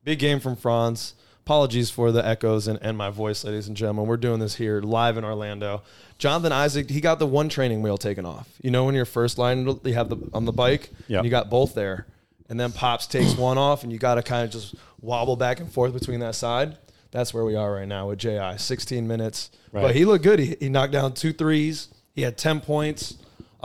big 0.03 0.19
game 0.19 0.39
from 0.39 0.55
Franz. 0.55 1.13
Apologies 1.45 1.89
for 1.89 2.11
the 2.11 2.25
echoes 2.27 2.67
and, 2.67 2.77
and 2.81 2.97
my 2.97 3.09
voice, 3.09 3.45
ladies 3.45 3.69
and 3.69 3.77
gentlemen. 3.77 4.05
We're 4.05 4.17
doing 4.17 4.39
this 4.41 4.55
here 4.55 4.81
live 4.81 5.15
in 5.15 5.23
Orlando. 5.23 5.81
Jonathan 6.17 6.51
Isaac, 6.51 6.89
he 6.89 6.99
got 6.99 7.19
the 7.19 7.27
one 7.27 7.47
training 7.47 7.81
wheel 7.81 7.97
taken 7.97 8.25
off. 8.25 8.49
You 8.61 8.69
know 8.69 8.83
when 8.83 8.95
you're 8.95 9.05
first 9.05 9.37
line, 9.37 9.65
you 9.85 9.93
have 9.93 10.09
the 10.09 10.17
on 10.33 10.43
the 10.43 10.51
bike, 10.51 10.89
Yep. 11.07 11.23
you 11.23 11.29
got 11.29 11.49
both 11.49 11.73
there, 11.73 12.05
and 12.49 12.59
then 12.59 12.73
Pops 12.73 13.07
takes 13.07 13.33
one 13.37 13.57
off, 13.57 13.83
and 13.83 13.93
you 13.93 13.97
got 13.97 14.15
to 14.15 14.23
kind 14.23 14.43
of 14.43 14.51
just 14.51 14.75
wobble 14.99 15.37
back 15.37 15.61
and 15.61 15.71
forth 15.71 15.93
between 15.93 16.19
that 16.19 16.35
side. 16.35 16.77
That's 17.11 17.33
where 17.33 17.45
we 17.45 17.55
are 17.55 17.71
right 17.75 17.87
now 17.87 18.09
with 18.09 18.19
Ji. 18.19 18.37
16 18.57 19.07
minutes, 19.07 19.49
Right. 19.71 19.81
but 19.83 19.95
he 19.95 20.03
looked 20.03 20.25
good. 20.25 20.39
He, 20.39 20.57
he 20.59 20.67
knocked 20.67 20.91
down 20.91 21.13
two 21.13 21.31
threes. 21.31 21.87
He 22.13 22.23
had 22.23 22.37
10 22.37 22.59
points, 22.59 23.13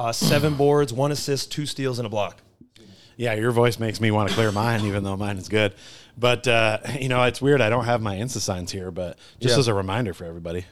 uh, 0.03 0.13
seven 0.13 0.55
boards, 0.55 0.93
one 0.93 1.13
assist, 1.13 1.53
two 1.53 1.65
steals, 1.67 1.99
and 1.99 2.07
a 2.07 2.09
block. 2.09 2.41
Yeah, 3.17 3.35
your 3.35 3.53
voice 3.53 3.79
makes 3.79 4.01
me 4.01 4.11
want 4.11 4.29
to 4.31 4.35
clear 4.35 4.51
mine, 4.51 4.85
even 4.85 5.05
though 5.05 5.17
mine 5.17 5.37
is 5.39 5.49
good. 5.49 5.75
But 6.19 6.49
uh, 6.49 6.79
you 6.99 7.09
know, 7.09 7.23
it's 7.25 7.41
weird. 7.41 7.61
I 7.61 7.69
don't 7.71 7.85
have 7.85 8.01
my 8.03 8.17
Insta 8.17 8.39
signs 8.41 8.73
here, 8.73 8.91
but 8.91 9.17
just 9.39 9.55
Yeah. 9.55 9.61
as 9.61 9.69
a 9.69 9.75
reminder 9.75 10.13
for 10.13 10.25
everybody. 10.25 10.65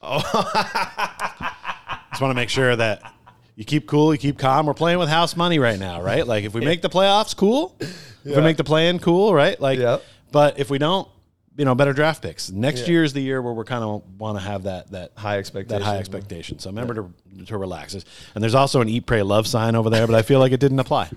Oh, 0.00 0.18
just 2.10 2.20
want 2.20 2.30
to 2.30 2.34
make 2.34 2.48
sure 2.48 2.74
that 2.74 3.12
you 3.54 3.64
keep 3.64 3.86
cool, 3.86 4.12
you 4.12 4.18
keep 4.18 4.38
calm. 4.38 4.66
We're 4.66 4.74
playing 4.74 4.98
with 4.98 5.08
house 5.08 5.36
money 5.36 5.58
right 5.60 5.78
now, 5.78 6.02
right? 6.02 6.26
Like 6.26 6.44
if 6.44 6.54
we 6.54 6.62
make 6.62 6.82
the 6.82 6.90
playoffs, 6.90 7.36
cool. 7.36 7.76
If 7.80 8.18
Yeah. 8.24 8.36
we 8.38 8.42
make 8.42 8.56
the 8.56 8.64
play 8.64 8.88
in, 8.88 8.98
cool, 8.98 9.32
right? 9.34 9.60
Like, 9.60 9.78
Yep. 9.78 10.02
but 10.32 10.58
if 10.58 10.70
we 10.70 10.78
don't, 10.78 11.06
you 11.56 11.64
know, 11.64 11.74
better 11.74 11.92
draft 11.92 12.22
picks. 12.22 12.50
Next 12.50 12.82
Yeah. 12.82 12.86
year 12.92 13.04
is 13.04 13.12
the 13.12 13.20
year 13.20 13.42
where 13.42 13.52
we're 13.52 13.64
kind 13.64 13.84
of 13.84 14.02
want 14.18 14.38
to 14.38 14.44
have 14.44 14.62
that 14.64 14.90
that 14.92 15.12
High 15.16 15.40
that 15.42 15.82
high 15.82 15.98
expectation. 15.98 16.58
So 16.58 16.70
remember 16.70 16.94
to 16.94 17.44
to 17.46 17.56
relax. 17.58 17.94
And 17.94 18.42
there's 18.42 18.54
also 18.54 18.80
an 18.80 18.88
eat, 18.88 19.06
pray, 19.06 19.22
love 19.22 19.46
sign 19.46 19.74
over 19.76 19.90
there, 19.90 20.06
but 20.06 20.14
I 20.16 20.22
feel 20.22 20.38
like 20.38 20.52
it 20.52 20.60
didn't 20.60 20.78
apply. 20.78 21.10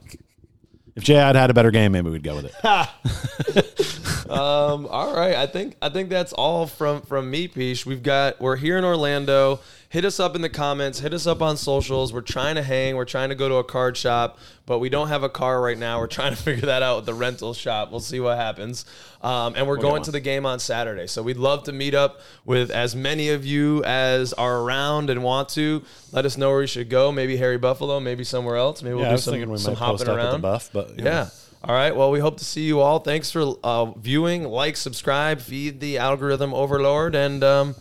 If 0.96 1.04
Jay 1.04 1.16
had 1.16 1.36
had 1.36 1.50
a 1.50 1.54
better 1.54 1.72
game, 1.72 1.92
maybe 1.92 2.10
we'd 2.10 2.24
go 2.24 2.36
with 2.38 2.46
it. 2.46 3.66
Um, 4.28 4.88
all 4.90 5.16
right, 5.16 5.36
I 5.36 5.46
think 5.46 5.76
I 5.84 5.90
think 5.90 6.10
that's 6.10 6.34
all 6.34 6.66
from 6.66 7.02
from 7.04 7.30
me, 7.30 7.48
Peach. 7.48 7.86
We've 7.86 8.02
got 8.02 8.42
we're 8.42 8.56
here 8.56 8.76
in 8.78 8.84
Orlando. 8.84 9.60
Hit 9.90 10.04
us 10.04 10.20
up 10.20 10.36
in 10.36 10.42
the 10.42 10.50
comments. 10.50 11.00
Hit 11.00 11.14
us 11.14 11.26
up 11.28 11.42
on 11.42 11.56
socials. 11.58 12.12
We're 12.12 12.22
trying 12.22 12.56
to 12.56 12.64
hang. 12.64 12.96
We're 12.96 13.06
trying 13.06 13.30
to 13.30 13.36
go 13.36 13.48
to 13.48 13.56
a 13.56 13.64
card 13.64 13.96
shop, 13.96 14.40
but 14.66 14.80
we 14.80 14.90
don't 14.90 15.08
have 15.10 15.24
a 15.24 15.30
car 15.30 15.62
right 15.62 15.78
now. 15.78 16.00
We're 16.00 16.08
trying 16.08 16.36
to 16.36 16.42
figure 16.42 16.66
that 16.66 16.82
out 16.84 16.98
with 16.98 17.06
the 17.06 17.14
rental 17.14 17.54
shop. 17.54 17.92
We'll 17.92 18.00
see 18.00 18.20
what 18.20 18.38
happens. 18.38 18.86
Um, 19.22 19.54
and 19.56 19.68
we're 19.68 19.78
going 19.78 20.04
to 20.04 20.12
the 20.12 20.20
game 20.20 20.46
on 20.46 20.60
Saturday, 20.60 21.08
so 21.08 21.24
we'd 21.24 21.38
love 21.38 21.64
to 21.64 21.72
meet 21.72 21.94
up 21.94 22.20
with 22.46 22.72
as 22.72 22.96
many 22.96 23.30
of 23.30 23.46
you 23.46 23.84
as 23.86 24.34
are 24.34 24.60
around 24.62 25.10
and 25.10 25.24
want 25.24 25.50
to. 25.50 25.84
Let 26.12 26.26
us 26.26 26.38
know 26.38 26.50
where 26.52 26.62
you 26.62 26.68
should 26.68 26.90
go. 26.90 27.12
Maybe 27.12 27.38
Harry 27.38 27.58
Buffalo. 27.58 28.00
Maybe 28.00 28.24
somewhere 28.24 28.56
else. 28.58 28.82
Maybe 28.84 28.96
we'll 28.96 29.06
Yeah, 29.06 29.12
do 29.12 29.18
some, 29.18 29.50
we 29.50 29.58
some 29.58 29.76
hopping 29.76 30.10
around. 30.10 30.42
buff, 30.42 30.70
but. 30.74 31.00
Yeah. 31.00 31.30
All 31.64 31.74
right. 31.74 31.96
Well, 31.96 32.12
we 32.12 32.20
hope 32.20 32.38
to 32.40 32.46
see 32.46 32.64
you 32.64 32.80
all. 32.82 33.00
Thanks 33.00 33.32
for 33.32 33.56
uh, 33.64 33.86
viewing. 33.98 34.44
Like, 34.44 34.78
subscribe, 34.78 35.40
feed 35.42 35.80
the 35.80 35.98
algorithm 36.00 36.54
overlord, 36.54 37.16
and 37.16 37.44
um, 37.44 37.76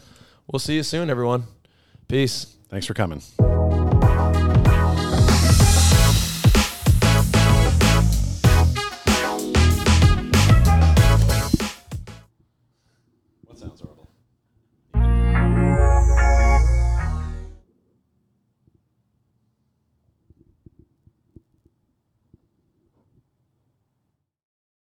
we'll 0.51 0.61
see 0.61 0.77
you 0.77 0.83
soon, 0.83 1.11
everyone. 1.11 1.45
Peace. 2.15 2.47
Thanks 2.69 2.87
for 2.87 2.95
coming. 2.95 3.21